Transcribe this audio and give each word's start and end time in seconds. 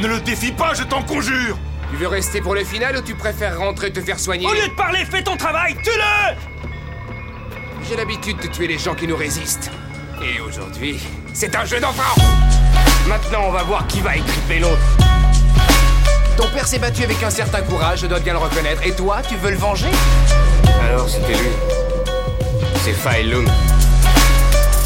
Ne 0.00 0.06
le 0.06 0.20
défie 0.20 0.52
pas, 0.52 0.72
je 0.74 0.82
t'en 0.84 1.02
conjure 1.02 1.58
Tu 1.90 1.96
veux 1.96 2.08
rester 2.08 2.40
pour 2.40 2.54
le 2.54 2.64
final 2.64 2.96
ou 2.96 3.02
tu 3.02 3.14
préfères 3.14 3.58
rentrer 3.58 3.92
te 3.92 4.00
faire 4.00 4.18
soigner? 4.18 4.46
Au 4.46 4.54
lieu 4.54 4.68
de 4.68 4.74
parler, 4.74 5.04
fais 5.04 5.22
ton 5.22 5.36
travail, 5.36 5.76
tue-le 5.82 6.36
J'ai 7.88 7.96
l'habitude 7.96 8.38
de 8.38 8.46
tuer 8.46 8.66
les 8.66 8.78
gens 8.78 8.94
qui 8.94 9.06
nous 9.06 9.16
résistent. 9.16 9.70
Et 10.22 10.40
aujourd'hui, 10.40 10.98
c'est 11.34 11.54
un 11.54 11.66
jeu 11.66 11.80
d'enfant 11.80 12.20
Maintenant, 13.06 13.42
on 13.48 13.50
va 13.50 13.62
voir 13.62 13.86
qui 13.86 14.00
va 14.00 14.16
étriper 14.16 14.58
l'autre. 14.58 14.80
Ton 16.36 16.48
père 16.48 16.66
s'est 16.66 16.78
battu 16.78 17.04
avec 17.04 17.22
un 17.22 17.30
certain 17.30 17.60
courage, 17.60 18.00
je 18.00 18.06
dois 18.06 18.20
bien 18.20 18.32
le 18.32 18.38
reconnaître. 18.38 18.84
Et 18.86 18.92
toi, 18.92 19.20
tu 19.26 19.36
veux 19.36 19.50
le 19.50 19.56
venger? 19.56 19.90
Alors, 20.82 21.08
c'était 21.08 21.34
lui. 21.34 21.50
C'est 22.84 22.92
Fai 22.92 23.22
Lung. 23.22 23.46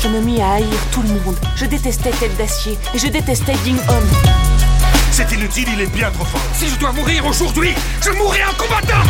Je 0.03 0.09
me 0.09 0.21
mis 0.21 0.41
à 0.41 0.53
haïr 0.53 0.67
tout 0.93 1.03
le 1.03 1.09
monde. 1.09 1.37
Je 1.57 1.67
détestais 1.67 2.11
Tête 2.11 2.35
d'Acier 2.39 2.79
et 2.95 2.99
je 2.99 3.09
détestais 3.09 3.55
Ding 3.65 3.77
Hon. 3.89 4.03
C'est 5.11 5.31
inutile, 5.33 5.69
il 5.75 5.81
est 5.83 5.93
bien 5.93 6.11
trop 6.11 6.25
fort 6.25 6.41
Si 6.55 6.69
je 6.69 6.77
dois 6.77 6.93
mourir 6.93 7.27
aujourd'hui, 7.27 7.75
je 8.01 8.11
mourrai 8.13 8.39
en 8.45 8.55
combattant 8.55 9.05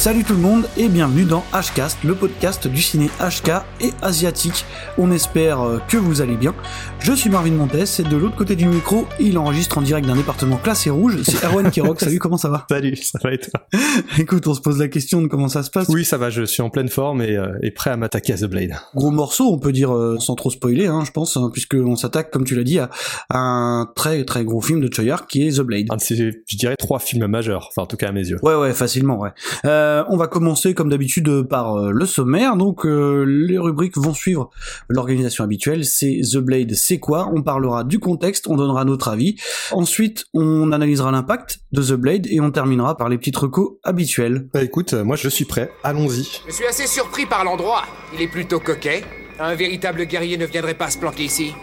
Salut 0.00 0.24
tout 0.24 0.32
le 0.32 0.40
monde 0.40 0.66
et 0.78 0.88
bienvenue 0.88 1.24
dans 1.24 1.44
Hcast, 1.52 1.98
le 2.04 2.14
podcast 2.14 2.66
du 2.66 2.80
ciné 2.80 3.10
HK 3.20 3.50
et 3.82 3.90
asiatique. 4.00 4.64
On 4.96 5.12
espère 5.12 5.60
euh, 5.60 5.78
que 5.88 5.98
vous 5.98 6.22
allez 6.22 6.38
bien. 6.38 6.54
Je 7.00 7.12
suis 7.12 7.28
Marvin 7.28 7.50
Montes 7.50 7.74
et 7.74 8.02
de 8.02 8.16
l'autre 8.16 8.34
côté 8.34 8.56
du 8.56 8.66
micro, 8.66 9.06
il 9.18 9.36
enregistre 9.36 9.76
en 9.76 9.82
direct 9.82 10.06
d'un 10.06 10.16
département 10.16 10.56
classé 10.56 10.88
rouge. 10.88 11.18
C'est 11.22 11.44
Erwan 11.44 11.70
Kirok. 11.70 12.00
Salut, 12.00 12.18
comment 12.18 12.38
ça 12.38 12.48
va? 12.48 12.64
Salut, 12.70 12.96
ça 12.96 13.18
va 13.22 13.34
et 13.34 13.38
toi? 13.38 13.68
Écoute, 14.16 14.46
on 14.46 14.54
se 14.54 14.62
pose 14.62 14.78
la 14.78 14.88
question 14.88 15.20
de 15.20 15.26
comment 15.26 15.48
ça 15.48 15.62
se 15.62 15.70
passe. 15.70 15.86
Oui, 15.90 16.06
ça 16.06 16.16
va, 16.16 16.30
je 16.30 16.44
suis 16.44 16.62
en 16.62 16.70
pleine 16.70 16.88
forme 16.88 17.20
et, 17.20 17.36
euh, 17.36 17.52
et 17.62 17.70
prêt 17.70 17.90
à 17.90 17.98
m'attaquer 17.98 18.32
à 18.32 18.36
The 18.38 18.46
Blade. 18.46 18.72
Gros 18.94 19.10
morceau, 19.10 19.52
on 19.52 19.58
peut 19.58 19.72
dire 19.72 19.94
euh, 19.94 20.16
sans 20.18 20.34
trop 20.34 20.48
spoiler, 20.48 20.86
hein, 20.86 21.02
je 21.04 21.10
pense, 21.10 21.36
hein, 21.36 21.50
puisque 21.52 21.74
on 21.74 21.96
s'attaque, 21.96 22.30
comme 22.30 22.44
tu 22.44 22.54
l'as 22.54 22.64
dit, 22.64 22.78
à, 22.78 22.88
à 23.28 23.36
un 23.36 23.84
très 23.94 24.24
très 24.24 24.46
gros 24.46 24.62
film 24.62 24.80
de 24.80 24.88
Choyar 24.90 25.26
qui 25.26 25.46
est 25.46 25.58
The 25.58 25.60
Blade. 25.60 25.88
Un 25.90 25.96
de 25.96 26.00
ces, 26.00 26.16
je 26.16 26.56
dirais, 26.56 26.76
trois 26.78 27.00
films 27.00 27.26
majeurs, 27.26 27.66
enfin 27.68 27.82
en 27.82 27.86
tout 27.86 27.98
cas 27.98 28.08
à 28.08 28.12
mes 28.12 28.26
yeux. 28.26 28.38
Ouais, 28.42 28.54
ouais, 28.54 28.72
facilement, 28.72 29.18
ouais. 29.20 29.32
Euh, 29.66 29.89
on 30.08 30.16
va 30.16 30.26
commencer 30.26 30.74
comme 30.74 30.88
d'habitude 30.88 31.42
par 31.48 31.76
euh, 31.76 31.90
le 31.92 32.06
sommaire. 32.06 32.56
Donc 32.56 32.84
euh, 32.84 33.24
les 33.24 33.58
rubriques 33.58 33.96
vont 33.96 34.14
suivre 34.14 34.50
l'organisation 34.88 35.44
habituelle. 35.44 35.84
C'est 35.84 36.20
The 36.32 36.38
Blade, 36.38 36.74
c'est 36.74 36.98
quoi? 36.98 37.30
On 37.34 37.42
parlera 37.42 37.84
du 37.84 37.98
contexte, 37.98 38.46
on 38.48 38.56
donnera 38.56 38.84
notre 38.84 39.08
avis. 39.08 39.36
Ensuite, 39.72 40.26
on 40.34 40.72
analysera 40.72 41.10
l'impact 41.10 41.60
de 41.72 41.82
The 41.82 41.92
Blade 41.92 42.26
et 42.26 42.40
on 42.40 42.50
terminera 42.50 42.96
par 42.96 43.08
les 43.08 43.18
petites 43.18 43.36
recos 43.36 43.78
habituelles. 43.84 44.48
Bah 44.52 44.62
écoute, 44.62 44.94
euh, 44.94 45.04
moi 45.04 45.16
je 45.16 45.28
suis 45.28 45.44
prêt, 45.44 45.70
allons-y. 45.84 46.28
Je 46.46 46.52
suis 46.52 46.66
assez 46.66 46.86
surpris 46.86 47.26
par 47.26 47.44
l'endroit. 47.44 47.82
Il 48.14 48.22
est 48.22 48.28
plutôt 48.28 48.60
coquet. 48.60 49.04
Un 49.38 49.54
véritable 49.54 50.04
guerrier 50.04 50.36
ne 50.36 50.46
viendrait 50.46 50.74
pas 50.74 50.90
se 50.90 50.98
planquer 50.98 51.24
ici. 51.24 51.54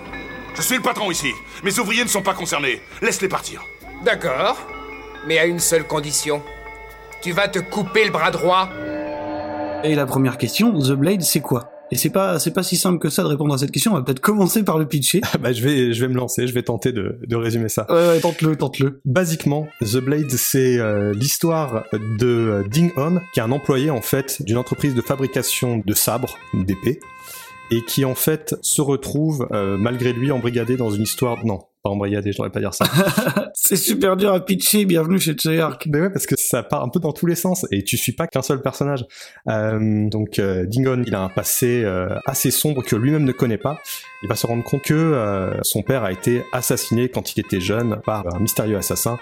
Je 0.56 0.62
suis 0.62 0.78
le 0.78 0.82
patron 0.82 1.12
ici. 1.12 1.32
Mes 1.64 1.78
ouvriers 1.78 2.04
ne 2.04 2.10
sont 2.10 2.24
pas 2.24 2.34
concernés. 2.34 2.82
Laisse-les 3.02 3.28
partir. 3.28 3.62
D'accord. 4.04 4.58
Mais 5.28 5.38
à 5.38 5.46
une 5.46 5.60
seule 5.60 5.86
condition. 5.86 6.42
Tu 7.22 7.32
vas 7.32 7.48
te 7.48 7.60
couper 7.60 8.06
le 8.06 8.12
bras 8.12 8.32
droit. 8.32 8.70
Et 9.84 9.96
la 9.96 10.06
première 10.06 10.38
question, 10.38 10.78
The 10.80 10.92
Blade, 10.92 11.22
c'est 11.22 11.42
quoi? 11.42 11.72
Et 11.90 11.96
c'est 11.96 12.10
pas 12.10 12.38
c'est 12.38 12.52
pas 12.52 12.64
si 12.64 12.76
simple 12.76 13.00
que 13.00 13.10
ça 13.10 13.24
de 13.24 13.28
répondre 13.28 13.54
à 13.54 13.58
cette 13.58 13.72
question. 13.72 13.94
On 13.94 13.96
va 13.96 14.02
peut-être 14.02 14.20
commencer 14.20 14.64
par 14.64 14.78
le 14.78 14.86
pitcher. 14.86 15.22
bah 15.40 15.54
je 15.54 15.64
vais 15.64 15.94
je 15.94 16.02
vais 16.02 16.10
me 16.10 16.18
lancer, 16.18 16.46
je 16.46 16.54
vais 16.54 16.64
tenter 16.64 16.92
de, 16.92 17.20
de 17.26 17.36
résumer 17.36 17.70
ça. 17.70 17.86
Ouais, 17.90 18.08
ouais 18.08 18.20
tente-le, 18.20 18.56
tente-le. 18.56 19.02
Basiquement, 19.06 19.68
The 19.82 19.98
Blade, 19.98 20.30
c'est 20.32 20.78
euh, 20.80 21.14
l'histoire 21.14 21.86
de 21.94 22.66
Ding 22.70 22.92
Hon, 22.98 23.20
qui 23.34 23.40
est 23.40 23.44
un 23.44 23.52
employé 23.52 23.90
en 23.90 24.02
fait 24.02 24.42
d'une 24.42 24.58
entreprise 24.58 24.96
de 24.96 25.02
fabrication 25.02 25.82
de 25.84 25.94
sabres, 25.94 26.38
d'épées, 26.54 27.00
et 27.72 27.82
qui 27.84 28.04
en 28.04 28.16
fait 28.16 28.56
se 28.62 28.82
retrouve 28.82 29.48
euh, 29.52 29.78
malgré 29.78 30.12
lui 30.12 30.32
embrigadé 30.32 30.76
dans 30.76 30.90
une 30.90 31.04
histoire 31.04 31.46
non 31.46 31.62
pas 31.88 31.94
embrigadé, 31.94 32.32
je 32.32 32.38
devrais 32.38 32.50
pas 32.50 32.60
dire 32.60 32.74
ça. 32.74 32.86
c'est 33.54 33.78
super 33.78 34.18
dur 34.18 34.34
à 34.34 34.44
pitcher, 34.44 34.86
bienvenue 34.86 35.20
chez 35.20 35.36
Treyarch. 35.36 35.86
Mais 35.88 36.02
ouais, 36.02 36.10
parce 36.10 36.26
que 36.26 36.36
ça 36.38 36.64
part 36.64 36.84
un 36.84 36.90
peu 36.90 37.00
dans 37.00 37.14
tous 37.14 37.26
les 37.26 37.36
sens 37.36 37.66
et 37.72 37.84
tu 37.84 37.98
suis 37.98 38.12
pas 38.12 38.28
qu'un 38.28 38.42
seul 38.42 38.62
personnage. 38.62 39.06
Euh, 39.50 40.10
donc 40.10 40.40
euh, 40.40 40.66
Dingon, 40.66 41.04
il 41.06 41.16
a 41.16 41.22
un 41.22 41.30
passé 41.30 41.84
euh, 41.84 42.10
assez 42.26 42.52
sombre 42.52 42.84
que 42.84 42.96
lui-même 42.96 43.24
ne 43.24 43.32
connaît 43.32 43.58
pas. 43.58 43.78
Il 44.24 44.30
va 44.30 44.36
se 44.36 44.48
rendre 44.48 44.64
compte 44.64 44.82
que 44.82 44.94
euh, 44.94 45.58
son 45.62 45.82
père 45.82 46.04
a 46.04 46.12
été 46.12 46.44
assassiné 46.52 47.10
quand 47.10 47.36
il 47.36 47.40
était 47.40 47.62
jeune 47.62 48.02
par 48.06 48.26
un 48.36 48.40
mystérieux 48.40 48.78
assassin 48.78 49.18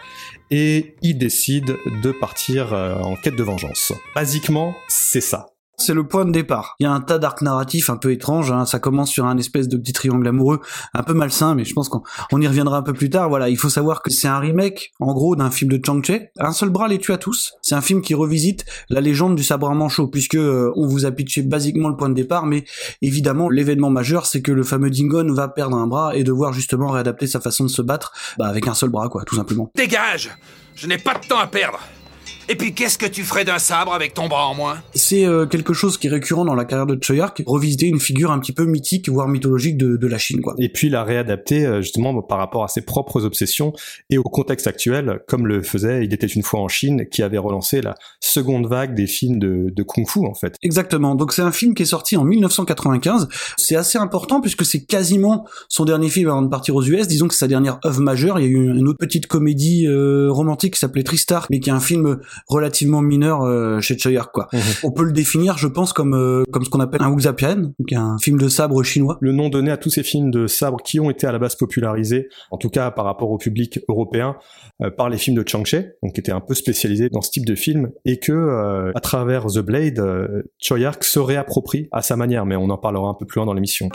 et 0.51 0.95
il 1.01 1.17
décide 1.17 1.75
de 2.01 2.11
partir 2.11 2.73
euh, 2.73 2.95
en 2.95 3.15
quête 3.15 3.35
de 3.35 3.43
vengeance. 3.43 3.93
Basiquement, 4.15 4.73
c'est 4.87 5.21
ça. 5.21 5.54
C'est 5.77 5.93
le 5.93 6.07
point 6.07 6.25
de 6.25 6.31
départ. 6.31 6.75
Il 6.79 6.83
y 6.83 6.85
a 6.85 6.91
un 6.91 7.01
tas 7.01 7.19
d'arcs 7.19 7.41
narratifs 7.41 7.89
un 7.89 7.97
peu 7.97 8.11
étranges. 8.11 8.51
Hein. 8.51 8.65
Ça 8.65 8.79
commence 8.79 9.09
sur 9.09 9.25
un 9.25 9.37
espèce 9.37 9.67
de 9.67 9.77
petit 9.77 9.93
triangle 9.93 10.27
amoureux, 10.27 10.61
un 10.93 11.03
peu 11.03 11.13
malsain, 11.13 11.53
mais 11.53 11.65
je 11.65 11.73
pense 11.73 11.89
qu'on 11.89 12.03
on 12.31 12.41
y 12.41 12.47
reviendra 12.47 12.77
un 12.77 12.81
peu 12.81 12.93
plus 12.93 13.09
tard. 13.09 13.29
Voilà, 13.29 13.49
il 13.49 13.57
faut 13.57 13.69
savoir 13.69 14.01
que 14.01 14.09
c'est 14.09 14.27
un 14.27 14.39
remake, 14.39 14.93
en 14.99 15.13
gros, 15.13 15.35
d'un 15.35 15.51
film 15.51 15.71
de 15.71 15.79
Chang-Che. 15.83 16.29
Un 16.39 16.51
seul 16.53 16.69
bras 16.69 16.87
les 16.87 16.97
tue 16.97 17.11
à 17.11 17.17
tous. 17.17 17.53
C'est 17.61 17.75
un 17.75 17.81
film 17.81 18.01
qui 18.01 18.13
revisite 18.13 18.65
la 18.89 19.01
légende 19.01 19.35
du 19.35 19.43
sabre 19.43 19.69
à 19.69 19.73
manchot, 19.73 20.07
puisque 20.07 20.35
euh, 20.35 20.71
on 20.75 20.87
vous 20.87 21.05
a 21.05 21.11
pitché 21.11 21.41
basiquement 21.41 21.89
le 21.89 21.97
point 21.97 22.09
de 22.09 22.15
départ, 22.15 22.45
mais 22.45 22.63
évidemment, 23.01 23.49
l'événement 23.49 23.89
majeur, 23.89 24.25
c'est 24.25 24.41
que 24.41 24.51
le 24.51 24.63
fameux 24.63 24.89
Dingon 24.89 25.33
va 25.33 25.47
perdre 25.47 25.77
un 25.77 25.87
bras 25.87 26.15
et 26.15 26.23
devoir 26.23 26.53
justement 26.53 26.89
réadapter 26.89 27.27
sa 27.27 27.39
façon 27.39 27.65
de 27.65 27.69
se 27.69 27.81
battre, 27.81 28.13
bah, 28.37 28.47
avec 28.47 28.67
un 28.67 28.73
seul 28.73 28.89
bras, 28.89 29.09
quoi, 29.09 29.23
tout 29.25 29.35
simplement. 29.35 29.69
Dégage 29.75 30.31
Je 30.75 30.87
n'ai 30.87 30.97
pas 30.97 31.15
de 31.15 31.27
temps 31.27 31.39
à 31.39 31.47
perdre 31.47 31.79
et 32.47 32.55
puis 32.55 32.73
qu'est-ce 32.73 32.97
que 32.97 33.05
tu 33.05 33.23
ferais 33.23 33.45
d'un 33.45 33.59
sabre 33.59 33.93
avec 33.93 34.13
ton 34.13 34.27
bras 34.27 34.47
en 34.47 34.55
moins 34.55 34.77
C'est 34.93 35.25
euh, 35.25 35.45
quelque 35.45 35.73
chose 35.73 35.97
qui 35.97 36.07
est 36.07 36.09
récurrent 36.09 36.45
dans 36.45 36.55
la 36.55 36.65
carrière 36.65 36.85
de 36.85 36.97
Choyark, 37.01 37.41
revisiter 37.45 37.87
une 37.87 37.99
figure 37.99 38.31
un 38.31 38.39
petit 38.39 38.51
peu 38.51 38.65
mythique, 38.65 39.09
voire 39.09 39.27
mythologique 39.27 39.77
de, 39.77 39.97
de 39.97 40.07
la 40.07 40.17
Chine, 40.17 40.41
quoi. 40.41 40.53
Et 40.59 40.69
puis 40.69 40.89
la 40.89 41.03
réadapter 41.03 41.65
euh, 41.65 41.81
justement 41.81 42.21
par 42.21 42.37
rapport 42.37 42.63
à 42.63 42.67
ses 42.67 42.81
propres 42.81 43.25
obsessions 43.25 43.73
et 44.09 44.17
au 44.17 44.23
contexte 44.23 44.67
actuel, 44.67 45.21
comme 45.27 45.47
le 45.47 45.61
faisait 45.63 46.05
Il 46.05 46.13
était 46.13 46.27
une 46.27 46.43
fois 46.43 46.59
en 46.59 46.67
Chine, 46.67 47.05
qui 47.09 47.23
avait 47.23 47.37
relancé 47.37 47.81
la 47.81 47.95
seconde 48.19 48.67
vague 48.67 48.95
des 48.95 49.07
films 49.07 49.39
de, 49.39 49.71
de 49.75 49.83
kung-fu 49.83 50.25
en 50.25 50.33
fait. 50.33 50.55
Exactement. 50.61 51.15
Donc 51.15 51.33
c'est 51.33 51.41
un 51.41 51.51
film 51.51 51.73
qui 51.73 51.83
est 51.83 51.87
sorti 51.87 52.17
en 52.17 52.23
1995. 52.23 53.27
C'est 53.57 53.75
assez 53.75 53.97
important 53.97 54.41
puisque 54.41 54.65
c'est 54.65 54.83
quasiment 54.85 55.45
son 55.69 55.85
dernier 55.85 56.09
film 56.09 56.29
avant 56.29 56.41
de 56.41 56.49
partir 56.49 56.75
aux 56.75 56.83
US. 56.83 57.07
Disons 57.07 57.27
que 57.27 57.33
c'est 57.33 57.39
sa 57.39 57.47
dernière 57.47 57.79
œuvre 57.85 58.01
majeure. 58.01 58.39
Il 58.39 58.43
y 58.43 58.47
a 58.47 58.49
eu 58.49 58.69
une 58.77 58.87
autre 58.87 58.99
petite 58.99 59.27
comédie 59.27 59.87
euh, 59.87 60.31
romantique 60.31 60.73
qui 60.73 60.79
s'appelait 60.79 61.03
Tristar, 61.03 61.47
mais 61.49 61.59
qui 61.59 61.69
est 61.69 61.73
un 61.73 61.79
film 61.79 62.19
relativement 62.47 63.01
mineur 63.01 63.41
euh, 63.43 63.79
chez 63.81 63.97
Choyark 63.97 64.33
quoi. 64.33 64.47
Mhm. 64.53 64.61
On 64.83 64.91
peut 64.91 65.03
le 65.03 65.11
définir 65.11 65.57
je 65.57 65.67
pense 65.67 65.93
comme 65.93 66.15
euh, 66.15 66.43
comme 66.51 66.63
ce 66.63 66.69
qu'on 66.69 66.79
appelle 66.79 67.01
un 67.01 67.09
wuxapian, 67.09 67.73
qui 67.87 67.93
est 67.93 67.97
un 67.97 68.17
film 68.17 68.39
de 68.39 68.47
sabre 68.47 68.81
chinois. 68.83 69.17
Le 69.21 69.31
nom 69.31 69.49
donné 69.49 69.71
à 69.71 69.77
tous 69.77 69.89
ces 69.89 70.03
films 70.03 70.31
de 70.31 70.47
sabre 70.47 70.81
qui 70.83 70.99
ont 70.99 71.09
été 71.09 71.27
à 71.27 71.31
la 71.31 71.39
base 71.39 71.55
popularisés, 71.55 72.29
en 72.51 72.57
tout 72.57 72.69
cas 72.69 72.91
par 72.91 73.05
rapport 73.05 73.31
au 73.31 73.37
public 73.37 73.79
européen, 73.89 74.37
euh, 74.81 74.89
par 74.89 75.09
les 75.09 75.17
films 75.17 75.41
de 75.41 75.47
Chang-Che, 75.47 75.75
donc 76.03 76.13
qui 76.13 76.19
étaient 76.19 76.31
un 76.33 76.41
peu 76.41 76.53
spécialisés 76.53 77.09
dans 77.09 77.21
ce 77.21 77.31
type 77.31 77.45
de 77.45 77.55
film, 77.55 77.91
et 78.03 78.19
que 78.19 78.33
euh, 78.33 78.91
à 78.93 78.99
travers 78.99 79.45
The 79.45 79.59
Blade, 79.59 79.99
euh, 79.99 80.43
Choyark 80.59 81.03
se 81.03 81.19
réapproprie 81.19 81.87
à 81.91 82.01
sa 82.01 82.17
manière, 82.17 82.45
mais 82.45 82.55
on 82.55 82.69
en 82.69 82.77
parlera 82.77 83.07
un 83.07 83.13
peu 83.13 83.25
plus 83.25 83.37
loin 83.39 83.45
dans 83.45 83.53
l'émission. 83.53 83.89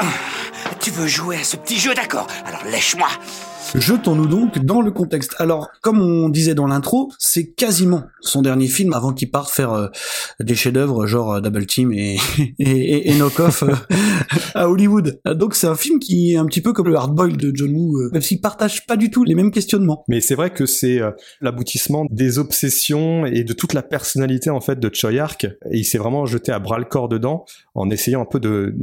Tu 0.80 0.90
veux 0.90 1.06
jouer 1.06 1.36
à 1.36 1.44
ce 1.44 1.58
petit 1.58 1.76
jeu, 1.76 1.94
d'accord 1.94 2.26
Alors 2.46 2.64
lèche-moi 2.64 3.08
Jetons-nous 3.74 4.26
donc 4.26 4.58
dans 4.58 4.80
le 4.80 4.90
contexte. 4.90 5.36
Alors, 5.38 5.68
comme 5.80 6.00
on 6.00 6.28
disait 6.28 6.54
dans 6.54 6.66
l'intro, 6.66 7.12
c'est 7.18 7.52
quasiment 7.52 8.02
son 8.20 8.42
dernier 8.42 8.66
film 8.66 8.92
avant 8.92 9.12
qu'il 9.12 9.30
parte 9.30 9.50
faire 9.50 9.72
euh, 9.72 9.86
des 10.40 10.54
chefs-d'œuvre 10.56 11.06
genre 11.06 11.34
euh, 11.34 11.40
Double 11.40 11.66
Team 11.66 11.92
et, 11.92 12.16
et, 12.58 13.10
et, 13.10 13.14
Knock 13.14 13.38
Off 13.38 13.62
euh, 13.62 13.74
à 14.54 14.68
Hollywood. 14.68 15.20
Donc 15.24 15.54
c'est 15.54 15.68
un 15.68 15.76
film 15.76 16.00
qui 16.00 16.32
est 16.32 16.36
un 16.36 16.46
petit 16.46 16.60
peu 16.60 16.72
comme 16.72 16.88
le 16.88 16.96
Hard 16.96 17.14
Boil 17.14 17.36
de 17.36 17.52
John 17.54 17.70
Woo, 17.72 17.98
euh, 17.98 18.10
même 18.12 18.22
s'il 18.22 18.40
partage 18.40 18.86
pas 18.86 18.96
du 18.96 19.10
tout 19.10 19.22
les 19.22 19.34
mêmes 19.34 19.52
questionnements. 19.52 20.04
Mais 20.08 20.20
c'est 20.20 20.34
vrai 20.34 20.50
que 20.50 20.66
c'est 20.66 21.00
l'aboutissement 21.40 22.06
des 22.10 22.38
obsessions 22.38 23.24
et 23.24 23.44
de 23.44 23.52
toute 23.52 23.72
la 23.72 23.82
personnalité 23.82 24.50
en 24.50 24.60
fait 24.60 24.80
de 24.80 24.90
Choyark, 24.92 25.44
et 25.44 25.78
il 25.78 25.84
s'est 25.84 25.98
vraiment 25.98 26.26
jeté 26.26 26.50
à 26.52 26.58
bras 26.58 26.78
le 26.78 26.84
corps 26.84 27.08
dedans 27.08 27.44
en 27.74 27.88
essayant 27.90 28.22
un 28.22 28.26
peu 28.26 28.40
de, 28.40 28.74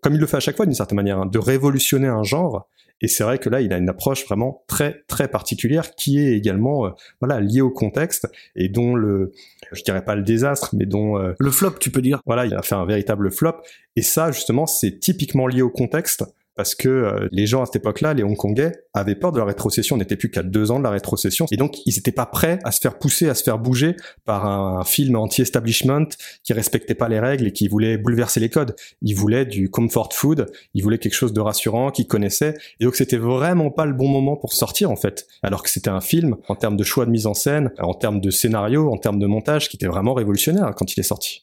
comme 0.00 0.14
il 0.14 0.20
le 0.20 0.26
fait 0.26 0.38
à 0.38 0.40
chaque 0.40 0.56
fois 0.56 0.66
d'une 0.66 0.74
certaine 0.74 0.96
manière, 0.96 1.18
hein, 1.18 1.26
de 1.26 1.38
révolutionner 1.38 2.08
un 2.08 2.22
genre. 2.22 2.68
Et 3.02 3.08
c'est 3.08 3.24
vrai 3.24 3.38
que 3.38 3.48
là, 3.48 3.60
il 3.60 3.72
a 3.72 3.76
une 3.76 3.88
approche 3.88 4.24
vraiment 4.24 4.62
très 4.68 5.02
très 5.08 5.28
particulière 5.28 5.94
qui 5.94 6.18
est 6.18 6.32
également 6.36 6.86
euh, 6.86 6.90
voilà 7.20 7.40
liée 7.40 7.60
au 7.60 7.70
contexte 7.70 8.28
et 8.56 8.68
dont 8.68 8.94
le, 8.94 9.32
je 9.72 9.82
dirais 9.82 10.04
pas 10.04 10.14
le 10.14 10.22
désastre, 10.22 10.74
mais 10.74 10.86
dont 10.86 11.18
euh, 11.18 11.34
Le 11.38 11.50
flop, 11.50 11.72
tu 11.80 11.90
peux 11.90 12.02
dire. 12.02 12.22
voilà, 12.26 12.46
il 12.46 12.54
a 12.54 12.62
fait 12.62 12.74
un 12.74 12.86
véritable 12.86 13.30
flop. 13.30 13.56
Et 13.96 14.02
ça, 14.02 14.30
justement, 14.32 14.66
c'est 14.66 14.98
typiquement 15.00 15.46
lié 15.46 15.62
au 15.62 15.70
contexte. 15.70 16.24
Parce 16.54 16.74
que 16.74 16.88
euh, 16.88 17.28
les 17.32 17.46
gens 17.46 17.62
à 17.62 17.66
cette 17.66 17.76
époque-là, 17.76 18.14
les 18.14 18.22
Hongkongais, 18.22 18.72
avaient 18.94 19.14
peur 19.14 19.32
de 19.32 19.38
la 19.38 19.44
rétrocession. 19.44 19.96
On 19.96 19.98
n'était 19.98 20.16
plus 20.16 20.30
qu'à 20.30 20.42
deux 20.42 20.70
ans 20.70 20.78
de 20.78 20.84
la 20.84 20.90
rétrocession. 20.90 21.46
Et 21.50 21.56
donc, 21.56 21.78
ils 21.86 21.94
n'étaient 21.94 22.12
pas 22.12 22.26
prêts 22.26 22.58
à 22.64 22.72
se 22.72 22.80
faire 22.80 22.98
pousser, 22.98 23.28
à 23.28 23.34
se 23.34 23.42
faire 23.42 23.58
bouger 23.58 23.96
par 24.24 24.46
un, 24.46 24.80
un 24.80 24.84
film 24.84 25.16
anti-establishment 25.16 26.08
qui 26.44 26.52
respectait 26.52 26.94
pas 26.94 27.08
les 27.08 27.20
règles 27.20 27.46
et 27.46 27.52
qui 27.52 27.68
voulait 27.68 27.96
bouleverser 27.96 28.40
les 28.40 28.50
codes. 28.50 28.76
Ils 29.00 29.14
voulaient 29.14 29.46
du 29.46 29.70
comfort 29.70 30.12
food. 30.12 30.50
Ils 30.74 30.82
voulaient 30.82 30.98
quelque 30.98 31.14
chose 31.14 31.32
de 31.32 31.40
rassurant, 31.40 31.90
qu'ils 31.90 32.06
connaissaient. 32.06 32.54
Et 32.80 32.84
donc, 32.84 32.96
c'était 32.96 33.16
vraiment 33.16 33.70
pas 33.70 33.86
le 33.86 33.94
bon 33.94 34.08
moment 34.08 34.36
pour 34.36 34.52
sortir, 34.52 34.90
en 34.90 34.96
fait. 34.96 35.26
Alors 35.42 35.62
que 35.62 35.70
c'était 35.70 35.90
un 35.90 36.00
film, 36.00 36.36
en 36.48 36.54
termes 36.54 36.76
de 36.76 36.84
choix 36.84 37.06
de 37.06 37.10
mise 37.10 37.26
en 37.26 37.34
scène, 37.34 37.70
en 37.78 37.94
termes 37.94 38.20
de 38.20 38.30
scénario, 38.30 38.92
en 38.92 38.98
termes 38.98 39.18
de 39.18 39.26
montage, 39.26 39.68
qui 39.68 39.76
était 39.76 39.86
vraiment 39.86 40.14
révolutionnaire 40.14 40.72
quand 40.76 40.94
il 40.94 41.00
est 41.00 41.04
sorti. 41.04 41.42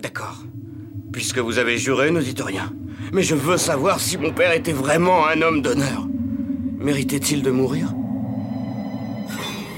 D'accord. 0.00 0.44
Puisque 1.16 1.38
vous 1.38 1.58
avez 1.58 1.78
juré, 1.78 2.10
nous 2.10 2.20
y 2.20 2.42
rien. 2.42 2.70
Mais 3.10 3.22
je 3.22 3.34
veux 3.34 3.56
savoir 3.56 4.00
si 4.00 4.18
mon 4.18 4.32
père 4.32 4.52
était 4.52 4.74
vraiment 4.74 5.26
un 5.26 5.40
homme 5.40 5.62
d'honneur. 5.62 6.06
Méritait-il 6.78 7.42
de 7.42 7.50
mourir? 7.50 7.88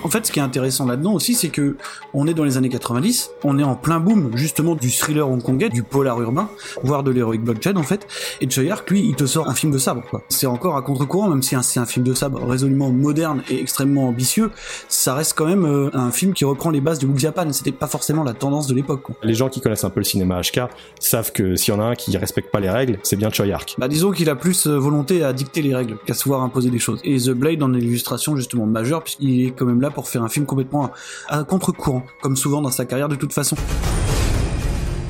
En 0.04 0.08
fait, 0.10 0.24
ce 0.26 0.32
qui 0.32 0.38
est 0.38 0.42
intéressant 0.42 0.86
là-dedans 0.86 1.12
aussi, 1.12 1.34
c'est 1.34 1.48
que 1.48 1.76
on 2.14 2.26
est 2.26 2.34
dans 2.34 2.44
les 2.44 2.56
années 2.56 2.68
90, 2.68 3.30
on 3.44 3.58
est 3.58 3.64
en 3.64 3.74
plein 3.74 3.98
boom 3.98 4.30
justement 4.36 4.74
du 4.74 4.90
thriller 4.90 5.28
hongkongais, 5.28 5.68
du 5.68 5.82
polar 5.82 6.20
urbain, 6.20 6.48
voire 6.84 7.02
de 7.02 7.10
l'heroic 7.10 7.38
bloodshed 7.38 7.76
en 7.76 7.82
fait. 7.82 8.06
Et 8.40 8.48
Choi 8.48 8.70
Ark, 8.70 8.88
lui, 8.90 9.00
il 9.00 9.16
te 9.16 9.26
sort 9.26 9.48
un 9.48 9.54
film 9.54 9.72
de 9.72 9.78
sabre. 9.78 10.02
quoi. 10.08 10.22
C'est 10.28 10.46
encore 10.46 10.76
à 10.76 10.82
contre-courant, 10.82 11.28
même 11.28 11.42
si 11.42 11.56
c'est 11.62 11.80
un 11.80 11.86
film 11.86 12.06
de 12.06 12.14
sabre 12.14 12.42
résolument 12.46 12.90
moderne 12.90 13.42
et 13.50 13.60
extrêmement 13.60 14.08
ambitieux, 14.08 14.50
ça 14.88 15.14
reste 15.14 15.34
quand 15.36 15.46
même 15.46 15.64
euh, 15.64 15.90
un 15.92 16.12
film 16.12 16.32
qui 16.32 16.44
reprend 16.44 16.70
les 16.70 16.80
bases 16.80 17.00
du 17.00 17.06
Wu 17.06 17.18
Japan. 17.18 17.52
C'était 17.52 17.72
pas 17.72 17.88
forcément 17.88 18.22
la 18.22 18.34
tendance 18.34 18.68
de 18.68 18.74
l'époque. 18.74 19.02
quoi. 19.02 19.16
Les 19.22 19.34
gens 19.34 19.48
qui 19.48 19.60
connaissent 19.60 19.84
un 19.84 19.90
peu 19.90 20.00
le 20.00 20.04
cinéma 20.04 20.40
HK 20.40 20.60
savent 21.00 21.32
que 21.32 21.56
s'il 21.56 21.74
y 21.74 21.76
en 21.76 21.80
a 21.80 21.84
un 21.84 21.94
qui 21.96 22.16
respecte 22.16 22.52
pas 22.52 22.60
les 22.60 22.70
règles, 22.70 22.98
c'est 23.02 23.16
bien 23.16 23.30
Choi 23.30 23.46
Ark. 23.52 23.74
Bah 23.78 23.88
disons 23.88 24.12
qu'il 24.12 24.30
a 24.30 24.36
plus 24.36 24.66
euh, 24.68 24.78
volonté 24.78 25.24
à 25.24 25.32
dicter 25.32 25.60
les 25.60 25.74
règles 25.74 25.96
qu'à 26.06 26.14
se 26.14 26.24
voir 26.24 26.42
imposer 26.42 26.70
des 26.70 26.78
choses. 26.78 27.00
Et 27.04 27.18
The 27.18 27.30
Blade 27.30 27.62
en 27.62 27.74
est 27.74 27.80
l'illustration 27.80 28.36
justement 28.36 28.66
majeure 28.66 29.02
puisqu'il 29.02 29.46
est 29.46 29.50
quand 29.50 29.66
même 29.66 29.80
là 29.80 29.87
pour 29.90 30.08
faire 30.08 30.22
un 30.22 30.28
film 30.28 30.46
complètement 30.46 30.90
à, 31.28 31.44
contre-courant, 31.44 32.02
comme 32.22 32.36
souvent 32.36 32.60
dans 32.62 32.70
sa 32.70 32.84
carrière 32.84 33.08
de 33.08 33.16
toute 33.16 33.32
façon. 33.32 33.56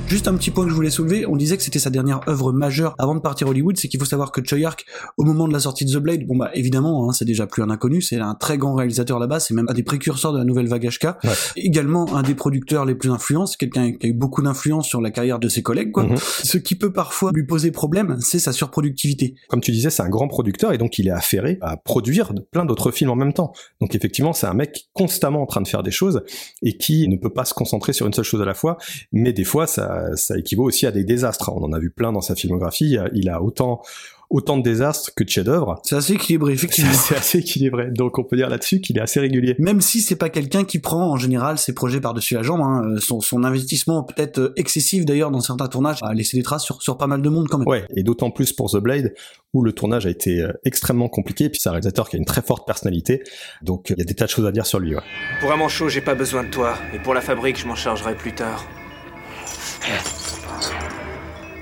Juste 0.09 0.27
un 0.27 0.35
petit 0.39 0.51
point 0.51 0.65
que 0.65 0.71
je 0.71 0.75
voulais 0.75 0.89
soulever, 0.89 1.27
on 1.27 1.37
disait 1.37 1.59
que 1.59 1.63
c'était 1.63 1.79
sa 1.79 1.91
dernière 1.91 2.21
œuvre 2.29 2.51
majeure 2.51 2.95
avant 2.99 3.15
de 3.15 3.21
partir 3.21 3.47
à 3.47 3.51
Hollywood, 3.51 3.77
c'est 3.77 3.89
qu'il 3.89 4.01
faut 4.01 4.07
savoir 4.07 4.33
que 4.33 4.41
Choi 4.43 4.67
Ark, 4.67 4.87
au 5.19 5.25
moment 5.25 5.47
de 5.47 5.53
la 5.53 5.61
sortie 5.61 5.85
de 5.85 5.93
The 5.93 5.99
Blade, 5.99 6.27
bon 6.27 6.35
bah 6.37 6.51
évidemment, 6.55 7.07
hein, 7.09 7.13
c'est 7.13 7.27
déjà 7.27 7.47
plus 7.47 7.63
un 7.63 7.69
inconnu, 7.69 8.01
c'est 8.01 8.17
un 8.19 8.35
très 8.35 8.57
grand 8.57 8.75
réalisateur 8.75 9.19
là-bas, 9.19 9.39
c'est 9.39 9.53
même 9.53 9.67
un 9.69 9.75
des 9.75 9.83
précurseurs 9.83 10.33
de 10.33 10.39
la 10.39 10.45
nouvelle 10.45 10.67
vague 10.67 10.89
HK, 10.89 11.05
Ouais. 11.25 11.31
également 11.57 12.17
un 12.17 12.23
des 12.23 12.35
producteurs 12.35 12.87
les 12.87 12.95
plus 12.95 13.11
influents, 13.11 13.45
c'est 13.45 13.59
quelqu'un 13.59 13.93
qui 13.93 14.07
a 14.07 14.09
eu 14.09 14.15
beaucoup 14.15 14.41
d'influence 14.41 14.89
sur 14.89 15.03
la 15.03 15.11
carrière 15.11 15.39
de 15.39 15.49
ses 15.51 15.63
collègues, 15.63 15.93
quoi. 15.93 16.05
Mhm. 16.05 16.17
Ce 16.17 16.57
qui 16.57 16.75
peut 16.75 16.93
parfois 16.93 17.31
lui 17.35 17.45
poser 17.45 17.71
problème, 17.71 18.17
c'est 18.21 18.39
sa 18.39 18.53
surproductivité. 18.53 19.35
Comme 19.49 19.61
tu 19.61 19.73
disais, 19.73 19.91
c'est 19.91 20.03
un 20.03 20.09
grand 20.09 20.29
producteur 20.29 20.73
et 20.73 20.79
donc 20.79 20.99
il 20.99 21.09
est 21.09 21.13
affairé 21.13 21.59
à 21.61 21.77
produire 21.77 22.33
plein 22.51 22.65
d'autres 22.65 22.93
films 22.93 23.11
en 23.11 23.17
même 23.17 23.35
temps. 23.35 23.53
Donc 23.83 23.95
effectivement, 23.95 24.33
c'est 24.33 24.47
un 24.47 24.55
mec 24.55 24.89
constamment 24.95 25.43
en 25.43 25.47
train 25.47 25.61
de 25.61 25.69
faire 25.69 25.83
des 25.83 25.91
choses 25.91 26.23
et 26.63 26.79
qui 26.79 27.09
ne 27.09 27.17
peut 27.17 27.33
pas 27.33 27.45
se 27.45 27.53
concentrer 27.53 27.93
sur 27.93 28.07
une 28.07 28.15
seule 28.15 28.25
chose 28.25 28.41
à 28.41 28.47
la 28.47 28.55
fois. 28.55 28.79
Mais 29.13 29.35
des 29.35 29.45
fois, 29.45 29.67
ça, 29.67 29.98
ça 30.15 30.39
équivaut 30.39 30.65
aussi 30.65 30.87
à 30.87 30.91
des 30.91 31.05
désastres. 31.05 31.51
On 31.55 31.63
en 31.63 31.73
a 31.73 31.79
vu 31.79 31.91
plein 31.91 32.13
dans 32.13 32.21
sa 32.21 32.35
filmographie. 32.35 32.99
Il 33.15 33.29
a 33.29 33.43
autant 33.43 33.83
autant 34.31 34.59
de 34.59 34.63
désastres 34.63 35.11
que 35.15 35.25
de 35.25 35.29
chefs-d'œuvre. 35.29 35.81
C'est 35.85 35.97
assez 35.97 36.15
équilibré, 36.15 36.53
C'est 36.53 36.65
effectivement. 36.65 36.93
c'est 36.93 37.17
assez 37.17 37.39
équilibré. 37.39 37.91
Donc 37.91 38.19
on 38.19 38.25
peut 38.25 38.37
dire 38.37 38.49
là-dessus 38.49 38.81
qu'il 38.81 38.99
est 38.99 39.01
assez 39.01 39.21
régulier. 39.21 39.57
Même 39.59 39.81
si 39.81 40.01
c'est 40.01 40.17
pas 40.17 40.29
quelqu'un 40.29 40.65
qui 40.65 40.79
prend 40.79 41.11
en 41.11 41.17
général 41.17 41.59
ses 41.59 41.73
projets 41.73 42.01
par-dessus 42.01 42.35
la 42.35 42.43
jambe, 42.43 42.61
hein, 42.61 42.83
euh, 42.85 43.01
son, 43.01 43.21
son 43.21 43.45
investissement 43.45 44.03
peut-être 44.03 44.39
euh, 44.39 44.53
excessif 44.57 45.05
d'ailleurs 45.05 45.31
dans 45.31 45.41
certains 45.41 45.69
tournages 45.69 46.03
a 46.03 46.13
laissé 46.13 46.37
des 46.37 46.43
traces 46.43 46.65
sur, 46.65 46.83
sur 46.83 46.99
pas 46.99 47.07
mal 47.07 47.23
de 47.23 47.29
monde 47.29 47.49
quand 47.49 47.59
même. 47.59 47.69
Ouais, 47.69 47.87
et 47.97 48.03
d'autant 48.03 48.31
plus 48.31 48.53
pour 48.53 48.71
The 48.71 48.79
Blade, 48.79 49.15
où 49.55 49.63
le 49.63 49.73
tournage 49.73 50.07
a 50.07 50.11
été 50.11 50.43
euh, 50.43 50.53
extrêmement 50.65 51.09
compliqué, 51.09 51.45
et 51.45 51.49
puis 51.49 51.61
c'est 51.61 51.69
un 51.69 51.73
réalisateur 51.73 52.09
qui 52.09 52.17
a 52.17 52.19
une 52.19 52.27
très 52.27 52.43
forte 52.43 52.67
personnalité, 52.67 53.23
donc 53.63 53.91
il 53.91 53.99
y 53.99 54.03
a 54.03 54.05
des 54.05 54.15
tas 54.15 54.27
de 54.27 54.31
choses 54.31 54.47
à 54.47 54.53
dire 54.53 54.67
sur 54.67 54.79
lui. 54.79 54.95
Ouais. 54.95 55.03
Pour 55.41 55.53
un 55.53 55.57
manchot, 55.57 55.89
j'ai 55.89 56.01
pas 56.01 56.15
besoin 56.15 56.45
de 56.45 56.51
toi. 56.51 56.75
Et 56.95 56.99
pour 56.99 57.15
la 57.15 57.21
fabrique, 57.21 57.59
je 57.59 57.67
m'en 57.67 57.75
chargerai 57.75 58.15
plus 58.15 58.33
tard. 58.33 58.67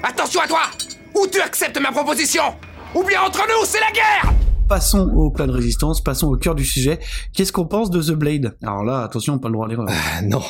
Attention 0.03 0.41
à 0.41 0.47
toi 0.47 0.63
Ou 1.15 1.27
tu 1.27 1.41
acceptes 1.41 1.81
ma 1.81 1.91
proposition? 1.91 2.43
Ou 2.95 3.03
bien 3.03 3.23
entre 3.23 3.43
nous, 3.49 3.65
c'est 3.65 3.81
la 3.81 3.91
guerre 3.93 4.33
Passons 4.69 5.09
au 5.15 5.31
plat 5.31 5.47
de 5.47 5.53
résistance, 5.53 6.03
passons 6.03 6.27
au 6.27 6.37
cœur 6.37 6.57
du 6.57 6.65
sujet. 6.65 6.99
Qu'est-ce 7.33 7.53
qu'on 7.53 7.67
pense 7.67 7.89
de 7.89 8.03
The 8.03 8.17
Blade? 8.17 8.57
Alors 8.65 8.83
là, 8.83 9.03
attention, 9.03 9.39
pas 9.39 9.49
le 9.49 9.53
droit 9.53 9.67
à 9.67 9.69
l'erreur. 9.69 9.87
Ah, 9.89 10.23
non, 10.23 10.43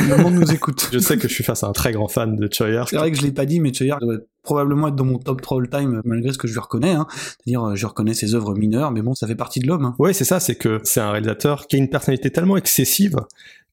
Le 0.00 0.16
monde 0.22 0.34
nous 0.34 0.52
écoute. 0.52 0.88
je 0.92 1.00
sais 1.00 1.16
que 1.16 1.26
je 1.26 1.34
suis 1.34 1.42
face 1.42 1.64
à 1.64 1.66
un 1.66 1.72
très 1.72 1.90
grand 1.90 2.06
fan 2.06 2.36
de 2.36 2.48
Choi 2.52 2.68
Ark. 2.76 2.90
C'est 2.90 2.96
vrai 2.96 3.10
que 3.10 3.16
je 3.16 3.22
l'ai 3.22 3.32
pas 3.32 3.44
dit, 3.44 3.58
mais 3.58 3.72
Choi 3.74 3.90
Ark 3.90 4.00
doit 4.02 4.18
probablement 4.44 4.86
être 4.88 4.94
dans 4.94 5.04
mon 5.04 5.18
top 5.18 5.42
3 5.42 5.62
all-time, 5.62 6.00
malgré 6.04 6.32
ce 6.32 6.38
que 6.38 6.46
je 6.46 6.52
lui 6.52 6.60
reconnais. 6.60 6.92
Hein. 6.92 7.08
C'est-à-dire, 7.10 7.64
euh, 7.64 7.74
je 7.74 7.86
reconnais 7.86 8.14
ses 8.14 8.36
œuvres 8.36 8.54
mineures, 8.54 8.92
mais 8.92 9.02
bon, 9.02 9.16
ça 9.16 9.26
fait 9.26 9.34
partie 9.34 9.58
de 9.58 9.66
l'homme. 9.66 9.84
Hein. 9.84 9.96
Ouais, 9.98 10.12
c'est 10.12 10.24
ça, 10.24 10.38
c'est 10.38 10.54
que 10.54 10.80
c'est 10.84 11.00
un 11.00 11.10
réalisateur 11.10 11.66
qui 11.66 11.74
a 11.74 11.78
une 11.80 11.90
personnalité 11.90 12.30
tellement 12.30 12.56
excessive 12.56 13.16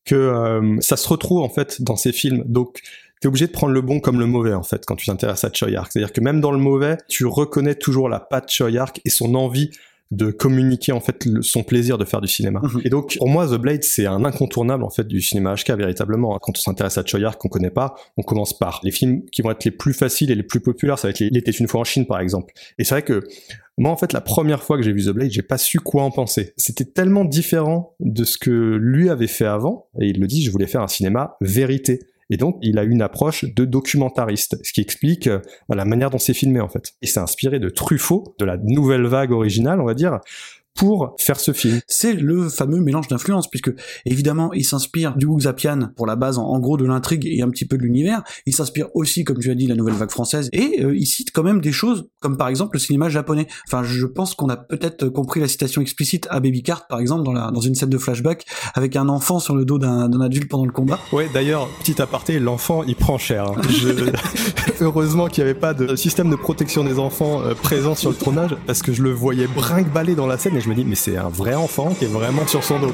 que 0.06 0.16
euh, 0.16 0.78
ça 0.80 0.98
se 0.98 1.07
retrouve 1.07 1.42
en 1.42 1.50
fait 1.50 1.81
dans 1.81 1.95
ses 1.95 2.12
films. 2.12 2.44
Donc 2.45 2.81
t'es 3.23 3.27
obligé 3.29 3.47
de 3.47 3.51
prendre 3.53 3.71
le 3.73 3.79
bon 3.81 4.01
comme 4.01 4.19
le 4.19 4.25
mauvais 4.25 4.53
en 4.53 4.63
fait 4.63 4.85
quand 4.85 4.97
tu 4.97 5.05
t'intéresses 5.05 5.45
à 5.45 5.49
Choi 5.53 5.69
Ark. 5.77 5.89
C'est-à-dire 5.93 6.11
que 6.11 6.19
même 6.19 6.41
dans 6.41 6.51
le 6.51 6.57
mauvais, 6.57 6.97
tu 7.07 7.25
reconnais 7.25 7.73
toujours 7.75 8.09
la 8.09 8.19
patte 8.19 8.51
Choi 8.51 8.75
Ark 8.77 8.99
et 9.05 9.09
son 9.09 9.33
envie 9.35 9.71
de 10.11 10.29
communiquer 10.29 10.91
en 10.91 10.99
fait 10.99 11.25
le- 11.25 11.41
son 11.41 11.63
plaisir 11.63 11.97
de 11.97 12.03
faire 12.05 12.19
du 12.21 12.27
cinéma. 12.27 12.59
Mhm. 12.61 12.81
Et 12.83 12.89
donc 12.89 13.15
pour 13.17 13.29
moi 13.29 13.47
The 13.47 13.53
Blade 13.59 13.83
c'est 13.83 14.05
un 14.05 14.25
incontournable 14.25 14.83
en 14.83 14.89
fait 14.89 15.07
du 15.07 15.21
cinéma 15.21 15.55
HK 15.55 15.71
véritablement. 15.71 16.37
Quand 16.39 16.51
on 16.57 16.61
s'intéresse 16.61 16.97
à 16.97 17.03
Choi 17.05 17.21
Ark 17.23 17.39
qu'on 17.41 17.47
connaît 17.47 17.71
pas, 17.71 17.95
on 18.17 18.21
commence 18.23 18.51
par 18.55 18.81
les 18.83 18.91
films 18.91 19.23
qui 19.31 19.41
vont 19.41 19.51
être 19.51 19.63
les 19.63 19.71
plus 19.71 19.93
faciles 19.93 20.29
et 20.29 20.35
les 20.35 20.43
plus 20.43 20.59
populaires, 20.59 20.99
ça 20.99 21.07
va 21.07 21.11
être 21.11 21.19
les- 21.19 21.27
Il 21.31 21.37
était 21.37 21.51
une 21.51 21.67
fois 21.69 21.79
en 21.79 21.83
Chine 21.85 22.05
par 22.05 22.19
exemple. 22.19 22.53
Et 22.77 22.83
c'est 22.83 22.93
vrai 22.93 23.01
que 23.03 23.23
moi, 23.79 23.89
en 23.89 23.97
fait, 23.97 24.13
la 24.13 24.21
première 24.21 24.61
fois 24.61 24.77
que 24.77 24.83
j'ai 24.83 24.91
vu 24.91 25.03
The 25.05 25.09
Blade, 25.09 25.31
j'ai 25.31 25.41
pas 25.41 25.57
su 25.57 25.79
quoi 25.79 26.03
en 26.03 26.11
penser. 26.11 26.53
C'était 26.57 26.85
tellement 26.85 27.25
différent 27.25 27.95
de 28.01 28.23
ce 28.23 28.37
que 28.37 28.51
lui 28.51 29.09
avait 29.09 29.25
fait 29.25 29.45
avant, 29.45 29.87
et 29.99 30.09
il 30.09 30.19
le 30.19 30.27
dit, 30.27 30.43
je 30.43 30.51
voulais 30.51 30.67
faire 30.67 30.81
un 30.81 30.87
cinéma 30.87 31.37
vérité. 31.41 32.01
Et 32.33 32.38
donc, 32.38 32.57
il 32.63 32.80
a 32.80 32.83
une 32.83 33.03
approche 33.03 33.45
de 33.45 33.63
documentariste, 33.63 34.57
ce 34.63 34.74
qui 34.74 34.81
explique 34.81 35.27
euh, 35.27 35.38
la 35.69 35.85
manière 35.85 36.09
dont 36.09 36.18
c'est 36.18 36.33
filmé, 36.33 36.59
en 36.62 36.68
fait. 36.68 36.94
Il 37.03 37.07
s'est 37.07 37.19
inspiré 37.19 37.59
de 37.59 37.69
Truffaut, 37.69 38.35
de 38.39 38.45
la 38.45 38.57
nouvelle 38.57 39.06
vague 39.06 39.31
originale, 39.31 39.80
on 39.80 39.85
va 39.85 39.94
dire, 39.94 40.19
pour 40.75 41.15
faire 41.19 41.39
ce 41.39 41.51
film. 41.53 41.79
c'est 41.87 42.13
le 42.13 42.49
fameux 42.49 42.79
mélange 42.79 43.07
d'influences, 43.07 43.49
puisque 43.49 43.71
évidemment 44.05 44.51
il 44.53 44.65
s'inspire 44.65 45.15
du 45.15 45.25
Wu 45.25 45.41
Zapian 45.41 45.89
pour 45.95 46.05
la 46.07 46.15
base 46.15 46.37
en, 46.37 46.43
en 46.45 46.59
gros 46.59 46.77
de 46.77 46.85
l'intrigue 46.85 47.25
et 47.27 47.41
un 47.41 47.49
petit 47.49 47.65
peu 47.65 47.77
de 47.77 47.83
l'univers. 47.83 48.23
Il 48.45 48.53
s'inspire 48.55 48.87
aussi, 48.95 49.23
comme 49.23 49.37
tu 49.39 49.51
as 49.51 49.55
dit, 49.55 49.65
de 49.65 49.69
la 49.69 49.75
nouvelle 49.75 49.93
vague 49.95 50.09
française, 50.11 50.49
et 50.51 50.83
euh, 50.83 50.95
il 50.95 51.05
cite 51.05 51.31
quand 51.31 51.43
même 51.43 51.61
des 51.61 51.71
choses 51.71 52.07
comme 52.19 52.37
par 52.37 52.47
exemple 52.47 52.75
le 52.75 52.79
cinéma 52.79 53.09
japonais. 53.09 53.47
Enfin, 53.67 53.83
je 53.83 54.05
pense 54.05 54.35
qu'on 54.35 54.49
a 54.49 54.57
peut-être 54.57 55.09
compris 55.09 55.39
la 55.39 55.47
citation 55.47 55.81
explicite 55.81 56.27
à 56.29 56.39
Baby 56.39 56.63
Cart, 56.63 56.87
par 56.87 56.99
exemple, 56.99 57.23
dans, 57.23 57.33
la, 57.33 57.51
dans 57.51 57.61
une 57.61 57.75
scène 57.75 57.89
de 57.89 57.97
flashback 57.97 58.45
avec 58.73 58.95
un 58.95 59.09
enfant 59.09 59.39
sur 59.39 59.55
le 59.55 59.65
dos 59.65 59.77
d'un 59.79 60.09
d'un 60.09 60.21
adulte 60.21 60.49
pendant 60.49 60.65
le 60.65 60.71
combat. 60.71 60.99
Ouais, 61.11 61.29
d'ailleurs, 61.33 61.67
petit 61.79 62.01
aparté, 62.01 62.39
l'enfant, 62.39 62.83
il 62.83 62.95
prend 62.95 63.17
cher. 63.17 63.45
hein. 63.49 63.61
Je- 63.69 64.11
Heureusement 64.81 65.27
qu'il 65.27 65.43
n'y 65.43 65.49
avait 65.49 65.59
pas 65.59 65.73
de 65.73 65.95
système 65.95 66.29
de 66.29 66.35
protection 66.35 66.83
des 66.83 66.99
enfants 66.99 67.41
euh, 67.41 67.53
présent 67.53 67.95
sur 67.95 68.09
le 68.09 68.15
tournage, 68.15 68.55
parce 68.65 68.81
que 68.81 68.91
je 68.93 69.01
le 69.03 69.11
voyais 69.11 69.47
brinque-baller 69.47 70.15
dans 70.15 70.27
la 70.27 70.37
scène 70.37 70.55
et 70.55 70.61
je 70.63 70.69
me 70.69 70.75
dis, 70.75 70.86
mais 70.86 70.95
c'est 70.95 71.18
un 71.18 71.30
vrai 71.30 71.56
enfant 71.56 71.94
qui 71.94 72.06
est 72.06 72.07
vraiment 72.07 72.48
sur 72.48 72.63
son 72.63 72.80
dos. 72.80 72.92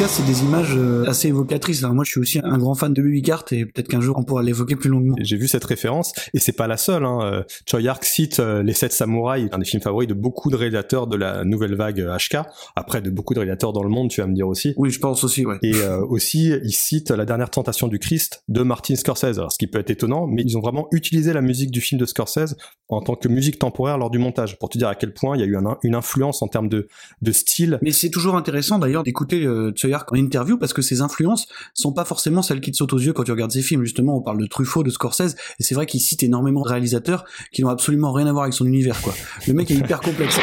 Cas, 0.00 0.08
c'est 0.08 0.24
des 0.24 0.42
images 0.44 0.74
euh, 0.76 1.04
assez 1.06 1.28
évocatrices. 1.28 1.82
Alors 1.82 1.94
moi, 1.94 2.04
je 2.04 2.12
suis 2.12 2.20
aussi 2.20 2.40
un 2.42 2.56
grand 2.56 2.74
fan 2.74 2.94
de 2.94 3.02
Baby 3.02 3.20
Cart, 3.20 3.44
et 3.52 3.66
peut-être 3.66 3.88
qu'un 3.88 4.00
jour 4.00 4.16
on 4.18 4.22
pourra 4.22 4.42
l'évoquer 4.42 4.74
plus 4.74 4.88
longuement. 4.88 5.14
J'ai 5.20 5.36
vu 5.36 5.46
cette 5.46 5.64
référence 5.64 6.14
et 6.32 6.38
c'est 6.38 6.52
pas 6.54 6.66
la 6.66 6.78
seule. 6.78 7.04
Hein. 7.04 7.18
Euh, 7.22 7.42
Choi 7.68 7.80
Ark 7.86 8.02
cite 8.06 8.40
euh, 8.40 8.62
Les 8.62 8.72
Sept 8.72 8.92
Samouraïs, 8.94 9.50
un 9.52 9.58
des 9.58 9.66
films 9.66 9.82
favoris 9.82 10.08
de 10.08 10.14
beaucoup 10.14 10.48
de 10.50 10.56
réalisateurs 10.56 11.06
de 11.06 11.16
la 11.18 11.44
nouvelle 11.44 11.74
vague 11.74 11.98
HK. 12.00 12.38
Après, 12.76 13.02
de 13.02 13.10
beaucoup 13.10 13.34
de 13.34 13.40
réalisateurs 13.40 13.74
dans 13.74 13.82
le 13.82 13.90
monde, 13.90 14.08
tu 14.08 14.22
vas 14.22 14.26
me 14.26 14.32
dire 14.34 14.48
aussi. 14.48 14.72
Oui, 14.78 14.88
je 14.90 15.00
pense 15.00 15.22
aussi, 15.22 15.44
ouais. 15.44 15.58
Et 15.62 15.74
euh, 15.74 16.00
aussi, 16.06 16.48
il 16.64 16.72
cite 16.72 17.10
La 17.10 17.26
dernière 17.26 17.50
tentation 17.50 17.86
du 17.86 17.98
Christ 17.98 18.42
de 18.48 18.62
Martin 18.62 18.96
Scorsese. 18.96 19.36
Alors, 19.38 19.52
ce 19.52 19.58
qui 19.58 19.66
peut 19.66 19.80
être 19.80 19.90
étonnant, 19.90 20.26
mais 20.26 20.42
ils 20.46 20.56
ont 20.56 20.62
vraiment 20.62 20.88
utilisé 20.92 21.34
la 21.34 21.42
musique 21.42 21.70
du 21.70 21.82
film 21.82 22.00
de 22.00 22.06
Scorsese 22.06 22.56
en 22.88 23.02
tant 23.02 23.16
que 23.16 23.28
musique 23.28 23.58
temporaire 23.58 23.98
lors 23.98 24.10
du 24.10 24.18
montage, 24.18 24.58
pour 24.58 24.70
te 24.70 24.78
dire 24.78 24.88
à 24.88 24.94
quel 24.94 25.12
point 25.12 25.36
il 25.36 25.40
y 25.40 25.42
a 25.42 25.46
eu 25.46 25.56
un- 25.56 25.76
une 25.82 25.94
influence 25.94 26.40
en 26.42 26.48
termes 26.48 26.68
de, 26.68 26.88
de 27.20 27.32
style. 27.32 27.78
Mais 27.82 27.92
c'est 27.92 28.08
toujours 28.10 28.34
intéressant 28.36 28.78
d'ailleurs 28.78 29.02
d'écouter 29.02 29.44
euh, 29.44 29.72
Choi 29.76 29.89
En 29.92 30.16
interview 30.16 30.56
parce 30.58 30.72
que 30.72 30.82
ses 30.82 31.00
influences 31.00 31.46
sont 31.74 31.92
pas 31.92 32.04
forcément 32.04 32.42
celles 32.42 32.60
qui 32.60 32.72
te 32.72 32.76
sautent 32.76 32.92
aux 32.92 32.98
yeux 32.98 33.12
quand 33.12 33.24
tu 33.24 33.30
regardes 33.30 33.52
ses 33.52 33.62
films. 33.62 33.84
Justement, 33.84 34.16
on 34.16 34.22
parle 34.22 34.38
de 34.38 34.46
Truffaut, 34.46 34.82
de 34.82 34.90
Scorsese, 34.90 35.36
et 35.58 35.62
c'est 35.62 35.74
vrai 35.74 35.86
qu'il 35.86 36.00
cite 36.00 36.22
énormément 36.22 36.62
de 36.62 36.68
réalisateurs 36.68 37.24
qui 37.52 37.62
n'ont 37.62 37.68
absolument 37.68 38.12
rien 38.12 38.26
à 38.26 38.32
voir 38.32 38.44
avec 38.44 38.54
son 38.54 38.66
univers, 38.66 39.00
quoi. 39.02 39.14
Le 39.46 39.54
mec 39.54 39.70
est 39.70 39.74
hyper 39.74 40.00
complexe. 40.00 40.38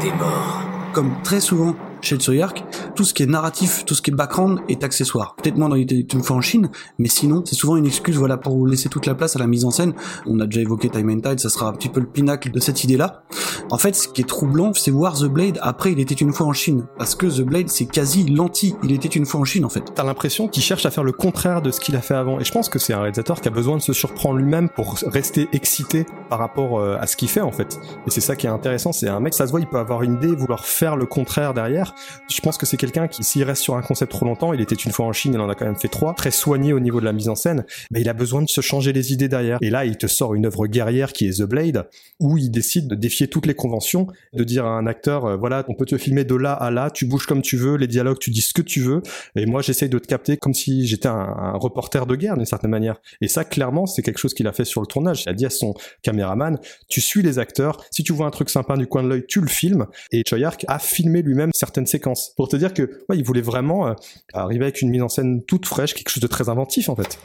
T'es 0.00 0.12
mort. 0.18 0.62
Comme 0.92 1.22
très 1.22 1.40
souvent 1.40 1.76
chez 2.00 2.18
Choi 2.18 2.42
Ark, 2.42 2.64
tout 2.94 3.04
ce 3.04 3.14
qui 3.14 3.22
est 3.22 3.26
narratif, 3.26 3.84
tout 3.84 3.94
ce 3.94 4.02
qui 4.02 4.10
est 4.10 4.14
background 4.14 4.60
est 4.68 4.84
accessoire. 4.84 5.34
Peut-être 5.36 5.56
moins 5.56 5.68
dans 5.68 5.76
une 5.76 6.22
fois 6.22 6.36
en 6.36 6.40
Chine, 6.40 6.70
mais 6.98 7.08
sinon, 7.08 7.42
c'est 7.44 7.54
souvent 7.54 7.76
une 7.76 7.86
excuse, 7.86 8.16
voilà, 8.16 8.36
pour 8.36 8.66
laisser 8.66 8.88
toute 8.88 9.06
la 9.06 9.14
place 9.14 9.36
à 9.36 9.38
la 9.38 9.46
mise 9.46 9.64
en 9.64 9.70
scène. 9.70 9.94
On 10.26 10.40
a 10.40 10.46
déjà 10.46 10.60
évoqué 10.60 10.88
Time 10.88 11.10
and 11.10 11.20
Tide, 11.20 11.40
ça 11.40 11.48
sera 11.48 11.68
un 11.68 11.72
petit 11.72 11.88
peu 11.88 12.00
le 12.00 12.06
pinacle 12.06 12.50
de 12.50 12.60
cette 12.60 12.84
idée-là. 12.84 13.22
En 13.70 13.78
fait, 13.78 13.94
ce 13.94 14.08
qui 14.08 14.20
est 14.20 14.28
troublant, 14.28 14.72
c'est 14.74 14.90
voir 14.90 15.14
The 15.14 15.26
Blade 15.26 15.58
après 15.62 15.92
Il 15.92 16.00
était 16.00 16.14
une 16.14 16.32
fois 16.32 16.46
en 16.46 16.52
Chine. 16.52 16.86
Parce 16.98 17.14
que 17.14 17.26
The 17.26 17.42
Blade, 17.42 17.68
c'est 17.68 17.86
quasi 17.86 18.24
l'anti 18.24 18.74
Il 18.82 18.92
était 18.92 19.08
une 19.08 19.26
fois 19.26 19.40
en 19.40 19.44
Chine, 19.44 19.64
en 19.64 19.68
fait. 19.68 19.84
T'as 19.94 20.04
l'impression 20.04 20.48
qu'il 20.48 20.62
cherche 20.62 20.86
à 20.86 20.90
faire 20.90 21.04
le 21.04 21.12
contraire 21.12 21.62
de 21.62 21.70
ce 21.70 21.80
qu'il 21.80 21.96
a 21.96 22.00
fait 22.00 22.14
avant. 22.14 22.40
Et 22.40 22.44
je 22.44 22.52
pense 22.52 22.68
que 22.68 22.78
c'est 22.78 22.92
un 22.92 23.00
réalisateur 23.00 23.40
qui 23.40 23.48
a 23.48 23.50
besoin 23.50 23.76
de 23.76 23.82
se 23.82 23.92
surprendre 23.92 24.38
lui-même 24.38 24.68
pour 24.68 24.96
rester 25.06 25.48
excité 25.52 26.06
par 26.28 26.38
rapport 26.38 26.78
euh, 26.78 26.96
à 27.00 27.06
ce 27.06 27.16
qu'il 27.16 27.28
fait 27.28 27.40
en 27.40 27.52
fait. 27.52 27.78
Et 28.06 28.10
c'est 28.10 28.20
ça 28.20 28.36
qui 28.36 28.46
est 28.46 28.50
intéressant. 28.50 28.92
C'est 28.92 29.08
un 29.08 29.20
mec, 29.20 29.34
ça 29.34 29.46
se 29.46 29.50
voit, 29.50 29.60
il 29.60 29.66
peut 29.66 29.78
avoir 29.78 30.02
une 30.02 30.14
idée, 30.14 30.34
vouloir 30.34 30.64
faire 30.64 30.96
le 30.96 31.06
contraire 31.06 31.54
derrière. 31.54 31.89
Je 32.28 32.40
pense 32.40 32.58
que 32.58 32.66
c'est 32.66 32.76
quelqu'un 32.76 33.08
qui, 33.08 33.24
s'il 33.24 33.42
reste 33.44 33.62
sur 33.62 33.76
un 33.76 33.82
concept 33.82 34.12
trop 34.12 34.26
longtemps, 34.26 34.52
il 34.52 34.60
était 34.60 34.74
une 34.74 34.92
fois 34.92 35.06
en 35.06 35.12
Chine, 35.12 35.34
il 35.34 35.40
en 35.40 35.48
a 35.48 35.54
quand 35.54 35.64
même 35.64 35.76
fait 35.76 35.88
trois, 35.88 36.14
très 36.14 36.30
soigné 36.30 36.72
au 36.72 36.80
niveau 36.80 37.00
de 37.00 37.04
la 37.04 37.12
mise 37.12 37.28
en 37.28 37.34
scène, 37.34 37.64
mais 37.90 38.00
il 38.00 38.08
a 38.08 38.12
besoin 38.12 38.42
de 38.42 38.48
se 38.48 38.60
changer 38.60 38.92
les 38.92 39.12
idées 39.12 39.28
derrière. 39.28 39.58
Et 39.60 39.70
là, 39.70 39.84
il 39.84 39.96
te 39.96 40.06
sort 40.06 40.34
une 40.34 40.46
œuvre 40.46 40.66
guerrière 40.66 41.12
qui 41.12 41.26
est 41.26 41.40
The 41.40 41.44
Blade, 41.44 41.88
où 42.18 42.38
il 42.38 42.50
décide 42.50 42.88
de 42.88 42.94
défier 42.94 43.28
toutes 43.28 43.46
les 43.46 43.54
conventions, 43.54 44.06
de 44.32 44.44
dire 44.44 44.64
à 44.66 44.70
un 44.70 44.86
acteur, 44.86 45.24
euh, 45.24 45.36
voilà, 45.36 45.64
on 45.68 45.74
peut 45.74 45.86
te 45.86 45.98
filmer 45.98 46.24
de 46.24 46.34
là 46.34 46.52
à 46.52 46.70
là, 46.70 46.90
tu 46.90 47.06
bouges 47.06 47.26
comme 47.26 47.42
tu 47.42 47.56
veux, 47.56 47.76
les 47.76 47.86
dialogues, 47.86 48.18
tu 48.18 48.30
dis 48.30 48.42
ce 48.42 48.52
que 48.52 48.62
tu 48.62 48.80
veux, 48.80 49.02
et 49.36 49.46
moi 49.46 49.62
j'essaye 49.62 49.88
de 49.88 49.98
te 49.98 50.06
capter 50.06 50.36
comme 50.36 50.54
si 50.54 50.86
j'étais 50.86 51.08
un, 51.08 51.14
un 51.14 51.58
reporter 51.58 52.06
de 52.06 52.16
guerre 52.16 52.36
d'une 52.36 52.46
certaine 52.46 52.70
manière. 52.70 53.00
Et 53.20 53.28
ça, 53.28 53.44
clairement, 53.44 53.86
c'est 53.86 54.02
quelque 54.02 54.18
chose 54.18 54.34
qu'il 54.34 54.46
a 54.46 54.52
fait 54.52 54.64
sur 54.64 54.80
le 54.80 54.86
tournage. 54.86 55.24
Il 55.26 55.28
a 55.28 55.34
dit 55.34 55.46
à 55.46 55.50
son 55.50 55.74
caméraman, 56.02 56.58
tu 56.88 57.00
suis 57.00 57.22
les 57.22 57.38
acteurs, 57.38 57.84
si 57.90 58.02
tu 58.02 58.12
vois 58.12 58.26
un 58.26 58.30
truc 58.30 58.50
sympa 58.50 58.76
du 58.76 58.86
coin 58.86 59.02
de 59.02 59.08
l'œil, 59.08 59.24
tu 59.26 59.40
le 59.40 59.48
filmes. 59.48 59.86
Et 60.12 60.22
Choyark 60.26 60.64
a 60.68 60.78
filmé 60.78 61.22
lui-même 61.22 61.50
certaines 61.54 61.79
séquences. 61.86 62.32
Pour 62.36 62.48
te 62.48 62.56
dire 62.56 62.74
que, 62.74 62.82
ouais, 63.08 63.16
il 63.16 63.24
voulait 63.24 63.40
vraiment 63.40 63.88
euh, 63.88 63.94
arriver 64.32 64.64
avec 64.64 64.82
une 64.82 64.90
mise 64.90 65.02
en 65.02 65.08
scène 65.08 65.42
toute 65.44 65.66
fraîche, 65.66 65.94
quelque 65.94 66.10
chose 66.10 66.22
de 66.22 66.28
très 66.28 66.48
inventif 66.48 66.88
en 66.88 66.96
fait. 66.96 67.18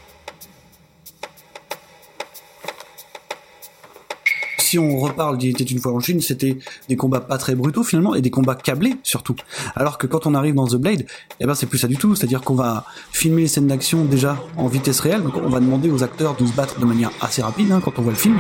si 4.76 4.80
on 4.80 5.00
reparle 5.00 5.38
d'Il 5.38 5.52
était 5.52 5.64
une 5.64 5.80
fois 5.80 5.94
en 5.94 6.02
Chine, 6.02 6.20
c'était 6.20 6.58
des 6.90 6.96
combats 6.98 7.22
pas 7.22 7.38
très 7.38 7.56
brutaux 7.56 7.84
finalement 7.84 8.14
et 8.14 8.22
des 8.22 8.32
combats 8.32 8.56
câblés 8.56 8.96
surtout. 9.04 9.36
Alors 9.76 9.98
que 9.98 10.06
quand 10.06 10.26
on 10.26 10.34
arrive 10.34 10.56
dans 10.56 10.68
The 10.68 10.76
Blade, 10.76 11.06
eh 11.40 11.46
ben 11.46 11.56
c'est 11.56 11.68
plus 11.68 11.78
ça 11.78 11.88
du 11.88 11.96
tout, 11.96 12.14
c'est-à-dire 12.14 12.42
qu'on 12.42 12.56
va 12.56 12.84
filmer 13.14 13.44
les 13.44 13.48
scènes 13.48 13.68
d'action 13.68 14.04
déjà 14.04 14.38
en 14.58 14.68
vitesse 14.68 15.00
réelle, 15.00 15.24
donc 15.24 15.38
on 15.38 15.50
va 15.50 15.62
demander 15.62 15.90
aux 15.90 16.04
acteurs 16.04 16.36
de 16.36 16.46
se 16.46 16.52
battre 16.52 16.78
de 16.80 16.86
manière 16.86 17.12
assez 17.22 17.42
rapide 17.42 17.72
hein, 17.72 17.82
quand 17.84 18.00
on 18.00 18.02
voit 18.02 18.12
le 18.12 18.18
film. 18.18 18.38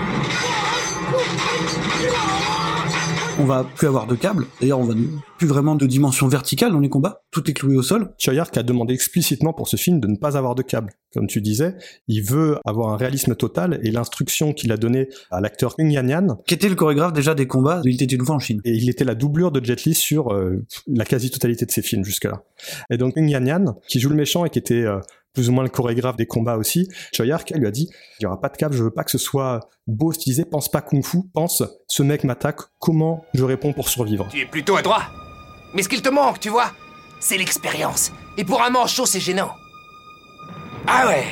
On 3.38 3.44
va 3.44 3.65
plus 3.65 3.88
avoir 3.88 4.08
de 4.08 4.15
câbles. 4.15 4.46
D'ailleurs, 4.62 4.80
on 4.80 4.86
va 4.86 4.94
plus 5.38 5.48
vraiment 5.48 5.75
de 5.75 5.86
dimension 5.86 6.27
verticale 6.30 6.72
dans 6.72 6.80
les 6.80 6.88
combats. 6.88 7.24
Tout 7.32 7.50
est 7.50 7.54
cloué 7.54 7.75
au 7.75 7.82
sol. 7.82 8.13
Choyark 8.18 8.56
a 8.58 8.63
demandé 8.63 8.94
explicitement 8.94 9.51
pour 9.51 9.68
ce 9.68 9.75
film 9.75 10.00
de 10.00 10.08
ne 10.08 10.15
pas 10.15 10.38
avoir 10.38 10.56
de 10.56 10.62
câbles. 10.62 10.94
Comme 11.13 11.27
tu 11.27 11.42
disais, 11.42 11.75
il 12.08 12.24
veut 12.24 12.58
avoir 12.65 12.94
un 12.94 12.98
réalisme 12.98 13.36
total 13.36 13.80
et 13.84 13.92
l'instruction 13.92 14.54
qu'il 14.54 14.72
a 14.72 14.77
donnée 14.77 15.10
à 15.32 15.42
l'acteur 15.42 15.75
Ng 15.77 15.92
Yan 15.92 16.08
Yan, 16.08 16.38
Qui 16.48 16.54
était 16.54 16.70
le 16.70 16.75
chorégraphe 16.75 17.12
déjà 17.12 17.36
des 17.36 17.46
combats 17.46 17.82
de 17.82 17.89
Il 17.89 18.01
était 18.01 18.15
une 18.15 18.25
fois 18.25 18.36
en 18.36 18.39
Chine. 18.39 18.62
et 18.63 18.72
il 18.72 18.89
était 18.89 19.04
la 19.04 19.15
doublure 19.15 19.51
de 19.51 19.63
Jet 19.63 19.84
Li 19.84 19.94
sur 19.96 20.34
euh, 20.34 20.63
la 20.88 21.04
quasi-totalité 21.04 21.65
de 21.65 21.72
ses 21.72 21.82
films 21.82 22.06
jusque-là. 22.06 22.44
Et 22.89 22.98
donc 22.98 23.18
Ng 23.18 23.27
Yan 23.27 23.46
Yan, 23.46 23.65
qui 23.89 24.00
joue 24.00 24.10
le 24.10 24.15
méchant 24.15 24.46
et 24.46 24.50
qui 24.50 24.60
était 24.60 24.86
euh, 24.86 25.00
plus 25.36 25.50
ou 25.50 25.51
moins 25.51 25.63
le 25.63 25.70
chorégraphe 25.70 26.15
des 26.15 26.25
combats 26.25 26.58
aussi, 26.58 26.89
Choyark 27.13 27.51
lui 27.51 27.68
a 27.68 27.72
dit 27.72 27.89
il 28.20 28.24
y 28.24 28.25
aura 28.25 28.42
pas 28.42 28.50
de 28.50 28.58
câble, 28.58 28.75
je 28.75 28.84
veux 28.84 28.92
pas 28.92 29.04
que 29.04 29.12
ce 29.12 29.20
soit 29.20 29.70
beau 29.86 30.12
stylisé, 30.12 30.46
pense 30.46 30.70
pas 30.72 30.82
kung-fu, 30.82 31.20
pense 31.34 31.62
ce 31.88 32.01
mec 32.01 32.24
m'attaque, 32.24 32.62
comment 32.80 33.24
je 33.36 33.44
réponds 33.44 33.74
pour 33.74 33.89
survivre? 33.89 34.27
Tu 34.32 34.42
es 34.42 34.46
plutôt 34.46 34.77
adroit. 34.77 35.04
Mais 35.75 35.84
ce 35.84 35.89
qu'il 35.89 36.01
te 36.01 36.10
manque, 36.10 36.39
tu 36.39 36.50
vois, 36.50 36.72
c'est 37.20 37.38
l'expérience. 37.38 38.12
Et 38.38 38.46
pour 38.46 38.63
un 38.63 38.70
manchot, 38.70 39.06
c'est 39.06 39.20
gênant. 39.20 39.51
Ah 40.88 41.08
ouais 41.08 41.25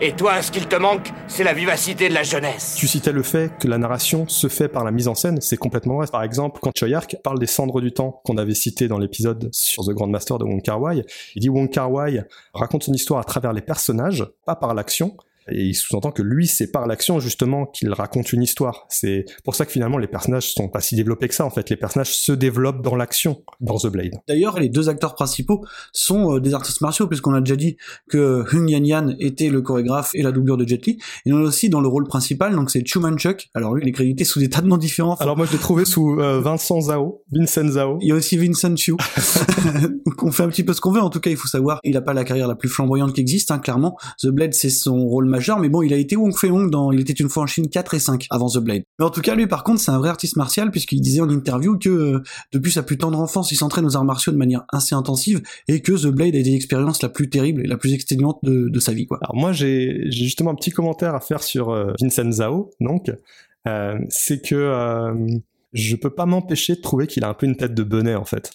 Et 0.00 0.12
toi, 0.12 0.42
ce 0.42 0.50
qu'il 0.50 0.66
te 0.66 0.74
manque, 0.74 1.10
c'est 1.28 1.44
la 1.44 1.52
vivacité 1.52 2.08
de 2.08 2.14
la 2.14 2.24
jeunesse. 2.24 2.74
Tu 2.76 2.88
citais 2.88 3.12
le 3.12 3.22
fait 3.22 3.56
que 3.58 3.68
la 3.68 3.78
narration 3.78 4.26
se 4.26 4.48
fait 4.48 4.68
par 4.68 4.82
la 4.82 4.90
mise 4.90 5.06
en 5.06 5.14
scène, 5.14 5.40
c'est 5.40 5.56
complètement 5.56 5.96
vrai. 5.96 6.06
Par 6.10 6.24
exemple, 6.24 6.58
quand 6.60 6.72
Choyark 6.76 7.16
parle 7.22 7.38
des 7.38 7.46
cendres 7.46 7.80
du 7.80 7.92
temps 7.92 8.20
qu'on 8.24 8.36
avait 8.36 8.54
cité 8.54 8.88
dans 8.88 8.98
l'épisode 8.98 9.48
sur 9.52 9.84
The 9.84 9.90
Grand 9.90 10.08
Master 10.08 10.38
de 10.38 10.44
Wong 10.44 10.62
Kar 10.62 10.80
Wai, 10.80 11.04
il 11.36 11.40
dit 11.40 11.48
Wong 11.48 11.70
Kar 11.70 11.92
Wai 11.92 12.24
raconte 12.54 12.82
son 12.82 12.92
histoire 12.92 13.20
à 13.20 13.24
travers 13.24 13.52
les 13.52 13.62
personnages, 13.62 14.26
pas 14.44 14.56
par 14.56 14.74
l'action. 14.74 15.16
Et 15.50 15.64
il 15.64 15.74
sous-entend 15.74 16.10
que 16.10 16.22
lui, 16.22 16.46
c'est 16.46 16.70
par 16.70 16.86
l'action 16.86 17.20
justement 17.20 17.66
qu'il 17.66 17.92
raconte 17.92 18.32
une 18.32 18.42
histoire. 18.42 18.86
C'est 18.88 19.24
pour 19.44 19.54
ça 19.54 19.66
que 19.66 19.72
finalement 19.72 19.98
les 19.98 20.06
personnages 20.06 20.52
sont 20.52 20.68
pas 20.68 20.80
si 20.80 20.96
développés 20.96 21.28
que 21.28 21.34
ça. 21.34 21.44
En 21.44 21.50
fait, 21.50 21.70
les 21.70 21.76
personnages 21.76 22.14
se 22.16 22.32
développent 22.32 22.82
dans 22.82 22.96
l'action 22.96 23.42
dans 23.60 23.76
The 23.76 23.88
Blade. 23.88 24.14
D'ailleurs, 24.28 24.58
les 24.58 24.68
deux 24.68 24.88
acteurs 24.88 25.14
principaux 25.14 25.64
sont 25.92 26.36
euh, 26.36 26.40
des 26.40 26.54
artistes 26.54 26.80
martiaux, 26.80 27.06
puisqu'on 27.06 27.34
a 27.34 27.40
déjà 27.40 27.56
dit 27.56 27.76
que 28.08 28.44
Hung 28.52 28.68
Yan 28.68 28.84
Yan 28.84 29.14
était 29.18 29.48
le 29.48 29.62
chorégraphe 29.62 30.10
et 30.14 30.22
la 30.22 30.32
doublure 30.32 30.56
de 30.56 30.66
Jet 30.66 30.84
Li. 30.86 30.98
Et 31.26 31.32
on 31.32 31.38
a 31.38 31.42
aussi 31.42 31.68
dans 31.68 31.80
le 31.80 31.88
rôle 31.88 32.06
principal, 32.06 32.54
donc 32.54 32.70
c'est 32.70 32.86
Chu 32.86 32.98
Manchuk. 32.98 33.48
Alors 33.54 33.74
lui, 33.74 33.82
il 33.84 33.88
est 33.88 33.92
crédité 33.92 34.24
sous 34.24 34.40
des 34.40 34.48
tas 34.48 34.60
de 34.60 34.66
noms 34.66 34.76
différents. 34.76 35.14
Alors 35.16 35.36
moi, 35.36 35.46
je 35.46 35.52
l'ai 35.52 35.58
trouvé 35.58 35.84
sous 35.84 36.20
euh, 36.20 36.40
Vincent 36.40 36.80
Zhao, 36.80 37.22
Vincent 37.32 37.68
Zhao. 37.68 37.98
Il 38.00 38.08
y 38.08 38.12
a 38.12 38.14
aussi 38.14 38.36
Vincent 38.36 38.74
Chiu. 38.76 38.96
Donc 40.06 40.22
on 40.22 40.30
fait 40.30 40.42
un 40.42 40.48
petit 40.48 40.64
peu 40.64 40.72
ce 40.72 40.80
qu'on 40.80 40.92
veut. 40.92 41.02
En 41.02 41.10
tout 41.10 41.20
cas, 41.20 41.30
il 41.30 41.36
faut 41.36 41.48
savoir, 41.48 41.80
il 41.84 41.96
a 41.96 42.02
pas 42.02 42.14
la 42.14 42.24
carrière 42.24 42.48
la 42.48 42.54
plus 42.54 42.68
flamboyante 42.68 43.14
qui 43.14 43.20
existe, 43.20 43.50
hein, 43.50 43.58
clairement. 43.58 43.96
The 44.22 44.28
Blade, 44.28 44.54
c'est 44.54 44.70
son 44.70 45.06
rôle 45.06 45.28
mais 45.58 45.68
bon, 45.68 45.82
il 45.82 45.92
a 45.92 45.96
été 45.96 46.16
Wong 46.16 46.36
Fei 46.36 46.50
Hong 46.50 46.70
dans 46.70 46.92
Il 46.92 47.00
était 47.00 47.12
une 47.12 47.28
fois 47.28 47.44
en 47.44 47.46
Chine 47.46 47.68
4 47.68 47.94
et 47.94 47.98
5 47.98 48.26
avant 48.30 48.48
The 48.48 48.58
Blade. 48.58 48.82
Mais 48.98 49.04
en 49.04 49.10
tout 49.10 49.20
cas, 49.20 49.34
lui, 49.34 49.46
par 49.46 49.64
contre, 49.64 49.80
c'est 49.80 49.90
un 49.90 49.98
vrai 49.98 50.10
artiste 50.10 50.36
martial 50.36 50.70
puisqu'il 50.70 51.00
disait 51.00 51.20
en 51.20 51.28
interview 51.28 51.78
que 51.78 51.88
euh, 51.88 52.22
depuis 52.52 52.72
sa 52.72 52.82
plus 52.82 52.98
tendre 52.98 53.18
enfance, 53.20 53.52
il 53.52 53.56
s'entraîne 53.56 53.84
aux 53.86 53.96
arts 53.96 54.04
martiaux 54.04 54.32
de 54.32 54.38
manière 54.38 54.64
assez 54.70 54.94
intensive 54.94 55.42
et 55.68 55.80
que 55.80 55.92
The 55.92 56.08
Blade 56.08 56.34
a 56.34 56.38
été 56.38 56.50
l'expérience 56.50 57.02
la 57.02 57.08
plus 57.08 57.28
terrible 57.28 57.62
et 57.64 57.66
la 57.66 57.76
plus 57.76 57.92
exténuante 57.92 58.38
de, 58.42 58.78
sa 58.80 58.92
vie, 58.92 59.06
quoi. 59.06 59.18
Alors 59.22 59.36
moi, 59.36 59.52
j'ai 59.52 60.10
justement 60.10 60.50
un 60.50 60.54
petit 60.54 60.70
commentaire 60.70 61.14
à 61.14 61.20
faire 61.20 61.42
sur 61.42 61.70
euh, 61.70 61.92
Vincent 62.00 62.30
Zhao, 62.30 62.70
donc 62.80 63.10
euh, 63.66 63.98
c'est 64.08 64.46
que 64.46 65.34
je 65.74 65.96
peux 65.96 66.10
pas 66.10 66.24
m'empêcher 66.24 66.76
de 66.76 66.80
trouver 66.80 67.06
qu'il 67.06 67.24
a 67.24 67.28
un 67.28 67.34
peu 67.34 67.46
une 67.46 67.56
tête 67.56 67.74
de 67.74 67.82
bonnet 67.82 68.14
en 68.14 68.24
fait. 68.24 68.52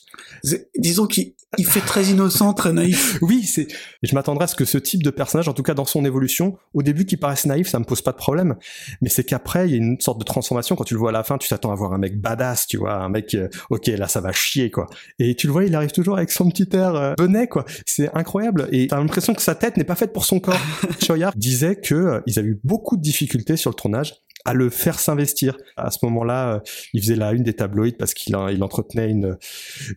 Disons 0.78 1.06
qu'il 1.06 1.34
il 1.58 1.66
fait 1.66 1.82
très 1.82 2.06
innocent, 2.06 2.54
très 2.54 2.74
naïf. 2.74 3.18
Oui, 3.30 3.44
c'est. 3.44 3.68
Je 4.04 4.14
m'attendrais 4.14 4.44
à 4.44 4.48
ce 4.48 4.56
que 4.56 4.66
ce 4.66 4.78
type 4.78 5.04
de 5.04 5.10
personnage, 5.10 5.48
en 5.48 5.54
tout 5.54 5.64
cas 5.64 5.74
dans 5.74 5.86
son 5.86 6.06
évolution, 6.06 6.58
au 6.74 6.84
début 6.84 7.06
qui 7.06 7.18
paraisse 7.18 7.46
naïf, 7.46 7.68
ça 7.68 7.80
me 7.80 7.86
pose 7.86 8.02
pas 8.02 8.12
de 8.12 8.18
problème. 8.18 8.56
Mais 9.02 9.10
c'est 9.10 9.24
qu'après, 9.24 9.68
il 9.68 9.72
y 9.72 9.74
a 9.74 9.78
une 9.78 10.00
sorte 10.00 10.20
de 10.20 10.24
transformation. 10.24 10.76
Quand 10.76 10.84
tu 10.84 10.94
le 10.94 11.00
vois 11.00 11.10
à 11.10 11.14
la 11.14 11.24
fin, 11.24 11.38
tu 11.38 11.50
t'attends 11.50 11.72
à 11.72 11.76
voir 11.76 11.94
un 11.94 11.98
mec 11.98 12.22
badass, 12.22 12.68
tu 12.68 12.78
vois, 12.78 12.94
un 12.94 13.10
mec, 13.10 13.34
euh, 13.34 13.50
ok, 13.72 13.88
là 13.88 14.08
ça 14.08 14.22
va 14.22 14.32
chier 14.32 14.70
quoi. 14.70 14.88
Et 15.18 15.36
tu 15.36 15.48
le 15.48 15.54
vois, 15.54 15.66
il 15.66 15.76
arrive 15.76 15.92
toujours 15.92 16.18
avec 16.18 16.32
son 16.32 16.50
petit 16.50 16.70
air 16.74 16.96
euh, 16.96 17.14
bonnet 17.18 17.48
quoi. 17.48 17.66
C'est 17.86 18.14
incroyable. 18.16 18.68
Et 18.72 18.88
t'as 18.88 19.00
l'impression 19.00 19.34
que 19.34 19.42
sa 19.42 19.56
tête 19.56 19.76
n'est 19.78 19.84
pas 19.84 19.96
faite 19.96 20.14
pour 20.14 20.26
son 20.26 20.40
corps. 20.40 20.56
Choyard 21.04 21.34
disait 21.36 21.76
que 21.76 21.96
euh, 21.96 22.22
ils 22.28 22.38
avaient 22.38 22.50
eu 22.50 22.60
beaucoup 22.64 22.96
de 22.96 23.02
difficultés 23.02 23.58
sur 23.58 23.72
le 23.72 23.76
tournage 23.76 24.14
à 24.46 24.54
le 24.54 24.70
faire 24.70 25.00
s'investir. 25.00 25.58
À 25.76 25.92
ce 25.92 26.00
moment-là, 26.04 26.56
euh, 26.56 26.60
il 26.94 27.02
faisait 27.02 27.16
la 27.16 27.34
une 27.34 27.44
des 27.44 27.54
tabloïds 27.54 27.98
parce 27.98 28.14
qu'il 28.14 28.36
en- 28.36 28.48
il 28.48 28.64
entretenait 28.64 29.10
une, 29.10 29.38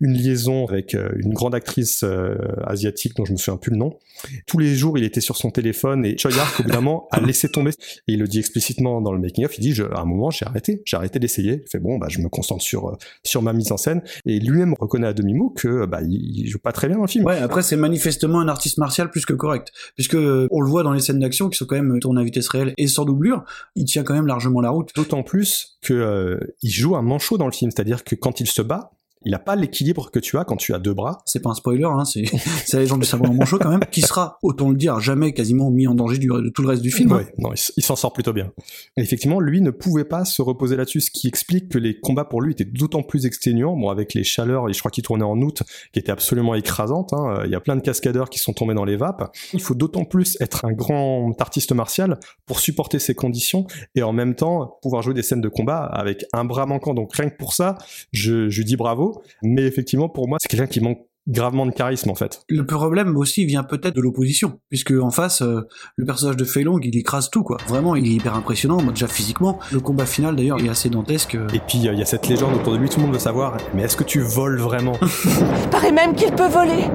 une 0.00 0.12
liaison 0.12 0.66
avec 0.66 0.94
euh, 0.94 1.10
une 1.16 1.32
grande 1.32 1.54
actrice 1.54 2.02
euh, 2.02 2.34
asiatique 2.66 3.14
dont 3.16 3.24
je 3.24 3.32
me 3.32 3.36
souviens 3.36 3.56
plus 3.56 3.70
le 3.70 3.76
nom. 3.78 3.98
Tous 4.46 4.58
les 4.58 4.74
jours, 4.74 4.98
il 4.98 5.04
était 5.04 5.20
sur 5.20 5.36
son 5.36 5.50
téléphone 5.50 6.04
et 6.04 6.16
au 6.24 6.62
bout 6.62 6.68
d'un 6.70 6.80
moment, 6.80 7.08
a 7.12 7.20
laissé 7.20 7.48
tomber. 7.48 7.70
Et 8.08 8.14
il 8.14 8.18
le 8.18 8.26
dit 8.26 8.38
explicitement 8.38 9.00
dans 9.00 9.12
le 9.12 9.18
making-of. 9.20 9.56
Il 9.58 9.60
dit, 9.62 9.72
je, 9.72 9.84
à 9.84 10.00
un 10.00 10.04
moment, 10.04 10.30
j'ai 10.30 10.46
arrêté. 10.46 10.82
J'ai 10.84 10.96
arrêté 10.96 11.18
d'essayer. 11.18 11.62
Il 11.64 11.70
fait, 11.70 11.78
bon, 11.78 11.98
bah, 11.98 12.06
je 12.10 12.20
me 12.20 12.28
concentre 12.28 12.62
sur, 12.62 12.96
sur 13.24 13.42
ma 13.42 13.52
mise 13.52 13.72
en 13.72 13.76
scène. 13.76 14.02
Et 14.26 14.38
lui-même 14.38 14.74
reconnaît 14.78 15.06
à 15.08 15.12
demi-mot 15.12 15.50
que, 15.50 15.86
bah, 15.86 16.00
il, 16.02 16.40
il 16.40 16.48
joue 16.48 16.58
pas 16.58 16.72
très 16.72 16.88
bien 16.88 16.96
dans 16.96 17.02
le 17.04 17.08
film. 17.08 17.24
Ouais, 17.24 17.38
après 17.38 17.62
c'est 17.62 17.76
manifestement 17.76 18.40
un 18.40 18.48
artiste 18.48 18.78
martial 18.78 19.10
plus 19.10 19.24
que 19.24 19.32
correct, 19.32 19.72
puisque 19.94 20.14
on 20.16 20.60
le 20.60 20.68
voit 20.68 20.82
dans 20.82 20.92
les 20.92 21.00
scènes 21.00 21.18
d'action 21.20 21.48
qui 21.48 21.56
sont 21.56 21.66
quand 21.66 21.76
même 21.76 21.98
tournées 22.00 22.20
à 22.20 22.24
vitesse 22.24 22.48
réelle 22.48 22.74
et 22.76 22.86
sans 22.86 23.04
doublure, 23.04 23.44
il 23.76 23.84
tient 23.84 24.02
quand 24.02 24.14
même 24.14 24.26
la 24.60 24.70
route. 24.70 24.90
D'autant 24.94 25.22
plus 25.22 25.78
que 25.82 25.94
euh, 25.94 26.38
il 26.62 26.70
joue 26.70 26.96
un 26.96 27.02
manchot 27.02 27.38
dans 27.38 27.46
le 27.46 27.52
film, 27.52 27.70
c'est-à-dire 27.70 28.04
que 28.04 28.14
quand 28.14 28.40
il 28.40 28.46
se 28.46 28.62
bat, 28.62 28.92
il 29.24 29.34
a 29.34 29.38
pas 29.38 29.56
l'équilibre 29.56 30.10
que 30.10 30.18
tu 30.18 30.38
as 30.38 30.44
quand 30.44 30.56
tu 30.56 30.74
as 30.74 30.78
deux 30.78 30.94
bras. 30.94 31.22
C'est 31.26 31.40
pas 31.40 31.50
un 31.50 31.54
spoiler, 31.54 31.84
hein, 31.84 32.04
c'est 32.04 32.24
c'est 32.64 32.76
la 32.76 32.82
légende 32.82 33.00
du 33.00 33.06
sabre 33.06 33.28
en 33.28 33.34
manchot 33.34 33.58
quand 33.58 33.70
même, 33.70 33.84
qui 33.90 34.00
sera, 34.00 34.38
autant 34.42 34.70
le 34.70 34.76
dire, 34.76 35.00
jamais 35.00 35.32
quasiment 35.32 35.70
mis 35.70 35.86
en 35.86 35.94
danger 35.94 36.18
du, 36.18 36.26
de 36.26 36.48
tout 36.48 36.62
le 36.62 36.68
reste 36.68 36.82
du 36.82 36.90
film. 36.90 37.12
hein. 37.12 37.16
Ouais, 37.16 37.34
non, 37.38 37.50
il, 37.76 37.82
s'en 37.82 37.96
sort 37.96 38.12
plutôt 38.12 38.32
bien. 38.32 38.52
Et 38.96 39.02
effectivement, 39.02 39.40
lui 39.40 39.60
ne 39.60 39.70
pouvait 39.70 40.04
pas 40.04 40.24
se 40.24 40.42
reposer 40.42 40.76
là-dessus, 40.76 41.00
ce 41.00 41.10
qui 41.10 41.28
explique 41.28 41.68
que 41.68 41.78
les 41.78 41.98
combats 41.98 42.24
pour 42.24 42.42
lui 42.42 42.52
étaient 42.52 42.64
d'autant 42.64 43.02
plus 43.02 43.26
exténuants, 43.26 43.76
bon, 43.76 43.88
avec 43.88 44.14
les 44.14 44.24
chaleurs, 44.24 44.68
et 44.68 44.72
je 44.72 44.78
crois 44.78 44.90
qu'il 44.90 45.04
tournait 45.04 45.24
en 45.24 45.40
août, 45.40 45.62
qui 45.92 45.98
étaient 45.98 46.12
absolument 46.12 46.54
écrasantes, 46.54 47.12
hein. 47.12 47.42
il 47.44 47.50
y 47.50 47.54
a 47.54 47.60
plein 47.60 47.76
de 47.76 47.80
cascadeurs 47.80 48.30
qui 48.30 48.38
sont 48.38 48.52
tombés 48.52 48.74
dans 48.74 48.84
les 48.84 48.96
vapes. 48.96 49.34
Il 49.52 49.60
faut 49.60 49.74
d'autant 49.74 50.04
plus 50.04 50.36
être 50.40 50.64
un 50.64 50.72
grand 50.72 51.32
artiste 51.40 51.72
martial 51.72 52.18
pour 52.46 52.60
supporter 52.60 52.98
ces 52.98 53.14
conditions, 53.14 53.66
et 53.94 54.02
en 54.02 54.12
même 54.12 54.34
temps, 54.34 54.78
pouvoir 54.82 55.02
jouer 55.02 55.14
des 55.14 55.22
scènes 55.22 55.40
de 55.40 55.48
combat 55.48 55.78
avec 55.78 56.24
un 56.32 56.44
bras 56.44 56.66
manquant, 56.66 56.94
donc 56.94 57.14
rien 57.14 57.28
que 57.28 57.36
pour 57.36 57.52
ça, 57.54 57.78
je, 58.12 58.48
je 58.48 58.62
dis 58.62 58.76
bravo, 58.76 59.11
mais 59.42 59.62
effectivement, 59.62 60.08
pour 60.08 60.28
moi, 60.28 60.38
c'est 60.40 60.48
quelqu'un 60.48 60.66
qui 60.66 60.80
manque 60.80 60.98
gravement 61.28 61.66
de 61.66 61.70
charisme, 61.70 62.10
en 62.10 62.14
fait. 62.14 62.42
Le 62.48 62.66
problème 62.66 63.16
aussi 63.16 63.44
vient 63.44 63.62
peut-être 63.62 63.94
de 63.94 64.00
l'opposition, 64.00 64.60
puisque 64.68 64.92
en 64.92 65.10
face, 65.10 65.42
euh, 65.42 65.60
le 65.96 66.04
personnage 66.04 66.36
de 66.36 66.44
Fei 66.44 66.64
Long, 66.64 66.80
il 66.82 66.96
écrase 66.96 67.30
tout, 67.30 67.42
quoi. 67.44 67.58
Vraiment, 67.68 67.94
il 67.94 68.06
est 68.06 68.14
hyper 68.14 68.34
impressionnant, 68.34 68.82
moi, 68.82 68.92
déjà 68.92 69.06
physiquement. 69.06 69.58
Le 69.70 69.80
combat 69.80 70.06
final, 70.06 70.34
d'ailleurs, 70.34 70.60
est 70.60 70.68
assez 70.68 70.88
dantesque. 70.88 71.36
euh. 71.36 71.46
Et 71.54 71.60
puis, 71.60 71.86
euh, 71.86 71.92
il 71.92 71.98
y 71.98 72.02
a 72.02 72.06
cette 72.06 72.26
légende 72.26 72.54
autour 72.54 72.72
de 72.72 72.78
lui, 72.78 72.88
tout 72.88 72.98
le 72.98 73.04
monde 73.06 73.14
veut 73.14 73.20
savoir, 73.20 73.56
mais 73.74 73.82
est-ce 73.82 73.96
que 73.96 74.04
tu 74.04 74.20
voles 74.20 74.58
vraiment? 74.58 74.98
Il 75.62 75.68
paraît 75.70 75.92
même 75.92 76.14
qu'il 76.14 76.32
peut 76.32 76.48
voler. 76.48 76.88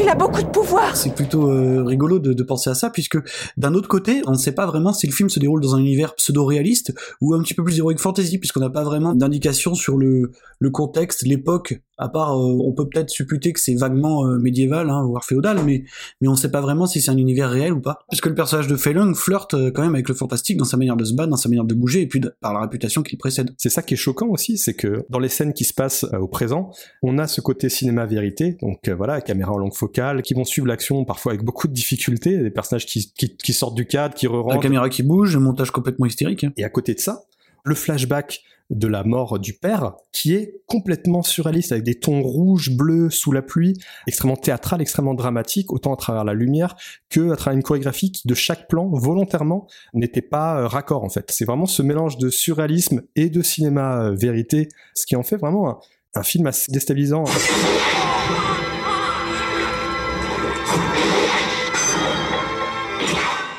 Il 0.00 0.08
a 0.08 0.14
beaucoup 0.14 0.42
de 0.42 0.48
pouvoir. 0.48 0.96
C'est 0.96 1.14
plutôt 1.14 1.50
euh, 1.50 1.82
rigolo 1.82 2.18
de, 2.18 2.32
de 2.32 2.42
penser 2.42 2.70
à 2.70 2.74
ça, 2.74 2.90
puisque 2.90 3.18
d'un 3.56 3.74
autre 3.74 3.88
côté, 3.88 4.22
on 4.26 4.32
ne 4.32 4.36
sait 4.36 4.52
pas 4.52 4.66
vraiment 4.66 4.92
si 4.92 5.06
le 5.06 5.12
film 5.12 5.28
se 5.28 5.40
déroule 5.40 5.60
dans 5.60 5.74
un 5.74 5.78
univers 5.78 6.14
pseudo-réaliste 6.14 6.94
ou 7.20 7.34
un 7.34 7.42
petit 7.42 7.54
peu 7.54 7.64
plus 7.64 7.78
heroic 7.78 7.96
fantasy, 7.98 8.38
puisqu'on 8.38 8.60
n'a 8.60 8.70
pas 8.70 8.84
vraiment 8.84 9.14
d'indication 9.14 9.74
sur 9.74 9.96
le, 9.96 10.30
le 10.60 10.70
contexte, 10.70 11.22
l'époque 11.26 11.80
À 11.98 12.08
part, 12.08 12.32
euh, 12.38 12.56
on 12.64 12.72
peut 12.72 12.88
peut-être 12.88 13.10
supputer 13.10 13.52
que 13.52 13.60
c'est 13.60 13.74
vaguement 13.74 14.26
euh, 14.26 14.38
médiéval, 14.38 14.88
hein, 14.90 15.04
voire 15.06 15.24
féodal, 15.24 15.58
mais 15.64 15.84
mais 16.20 16.28
on 16.28 16.36
sait 16.36 16.50
pas 16.50 16.60
vraiment 16.60 16.86
si 16.86 17.00
c'est 17.00 17.10
un 17.10 17.16
univers 17.16 17.50
réel 17.50 17.72
ou 17.72 17.80
pas. 17.80 17.98
Puisque 18.08 18.26
le 18.26 18.34
personnage 18.34 18.66
de 18.68 18.76
Fei 18.76 18.92
Long 18.92 19.14
flirte 19.14 19.54
euh, 19.54 19.70
quand 19.70 19.82
même 19.82 19.94
avec 19.94 20.08
le 20.08 20.14
fantastique 20.14 20.56
dans 20.56 20.64
sa 20.64 20.76
manière 20.76 20.96
de 20.96 21.04
se 21.04 21.14
battre, 21.14 21.30
dans 21.30 21.36
sa 21.36 21.48
manière 21.48 21.64
de 21.64 21.74
bouger, 21.74 22.02
et 22.02 22.06
puis 22.06 22.20
de- 22.20 22.32
par 22.40 22.54
la 22.54 22.60
réputation 22.60 23.02
qu'il 23.02 23.18
précède. 23.18 23.50
C'est 23.58 23.68
ça 23.68 23.82
qui 23.82 23.94
est 23.94 23.98
choquant 23.98 24.28
aussi, 24.28 24.58
c'est 24.58 24.74
que 24.74 25.04
dans 25.10 25.18
les 25.18 25.28
scènes 25.28 25.52
qui 25.52 25.64
se 25.64 25.74
passent 25.74 26.04
euh, 26.12 26.18
au 26.18 26.28
présent, 26.28 26.70
on 27.02 27.18
a 27.18 27.26
ce 27.26 27.40
côté 27.40 27.68
cinéma 27.68 28.06
vérité, 28.06 28.56
donc 28.62 28.88
voilà, 28.88 29.20
caméra 29.20 29.52
en 29.52 29.58
longue 29.58 29.74
focale, 29.74 30.22
qui 30.22 30.34
vont 30.34 30.44
suivre 30.44 30.66
l'action 30.68 31.04
parfois 31.04 31.32
avec 31.32 31.44
beaucoup 31.44 31.68
de 31.68 31.72
difficultés, 31.72 32.38
des 32.38 32.50
personnages 32.50 32.86
qui, 32.86 33.12
qui, 33.12 33.36
qui 33.36 33.52
sortent 33.52 33.74
du 33.74 33.86
cadre, 33.86 34.14
qui 34.14 34.26
La 34.26 34.32
re-rentrent. 34.32 34.60
caméra 34.60 34.88
qui 34.88 35.02
bouge, 35.02 35.34
le 35.34 35.40
montage 35.40 35.70
complètement 35.70 36.06
hystérique. 36.06 36.44
hein. 36.44 36.52
Et 36.56 36.64
à 36.64 36.68
côté 36.70 36.94
de 36.94 37.00
ça, 37.00 37.22
le 37.64 37.74
flashback 37.74 38.42
de 38.70 38.86
la 38.86 39.02
mort 39.02 39.38
du 39.38 39.54
père, 39.54 39.94
qui 40.12 40.34
est 40.34 40.60
complètement 40.66 41.22
surréaliste, 41.22 41.72
avec 41.72 41.84
des 41.84 41.98
tons 41.98 42.22
rouges, 42.22 42.76
bleus, 42.76 43.08
sous 43.08 43.32
la 43.32 43.40
pluie, 43.40 43.74
extrêmement 44.06 44.36
théâtral, 44.36 44.82
extrêmement 44.82 45.14
dramatique, 45.14 45.72
autant 45.72 45.94
à 45.94 45.96
travers 45.96 46.24
la 46.24 46.34
lumière 46.34 46.76
que 47.08 47.32
à 47.32 47.36
travers 47.36 47.56
une 47.56 47.62
chorégraphie 47.62 48.12
qui, 48.12 48.28
de 48.28 48.34
chaque 48.34 48.68
plan, 48.68 48.90
volontairement, 48.90 49.66
n'était 49.94 50.22
pas 50.22 50.60
euh, 50.60 50.66
raccord, 50.66 51.02
en 51.02 51.08
fait. 51.08 51.30
C'est 51.30 51.46
vraiment 51.46 51.66
ce 51.66 51.82
mélange 51.82 52.18
de 52.18 52.28
surréalisme 52.28 53.02
et 53.16 53.30
de 53.30 53.42
cinéma 53.42 54.02
euh, 54.02 54.14
vérité, 54.14 54.68
ce 54.94 55.06
qui 55.06 55.16
en 55.16 55.22
fait 55.22 55.36
vraiment 55.36 55.70
un, 55.70 55.78
un 56.14 56.22
film 56.22 56.46
assez 56.46 56.70
déstabilisant. 56.70 57.24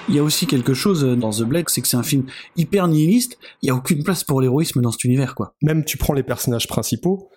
Il 0.10 0.16
y 0.16 0.20
a 0.20 0.24
aussi 0.24 0.48
quelque 0.48 0.74
chose 0.74 1.04
euh, 1.04 1.16
dans 1.16 1.30
The 1.30 1.44
Blade, 1.44 1.70
c'est 1.70 1.82
que 1.82 1.88
c'est 1.88 1.96
un 1.96 2.02
film 2.02 2.26
hyper 2.56 2.88
nihiliste. 2.88 3.38
Il 3.62 3.68
y 3.68 3.70
a 3.70 3.76
aucune 3.76 4.04
place 4.04 4.24
pour 4.24 4.42
l'héroïsme 4.42 4.82
dans 4.82 4.92
cet 4.92 5.04
univers, 5.04 5.36
quoi. 5.36 5.54
Même 5.62 5.86
tu 5.86 5.98
prends 5.98 6.14
les 6.14 6.24
personnages 6.24 6.68
principaux, 6.68 7.30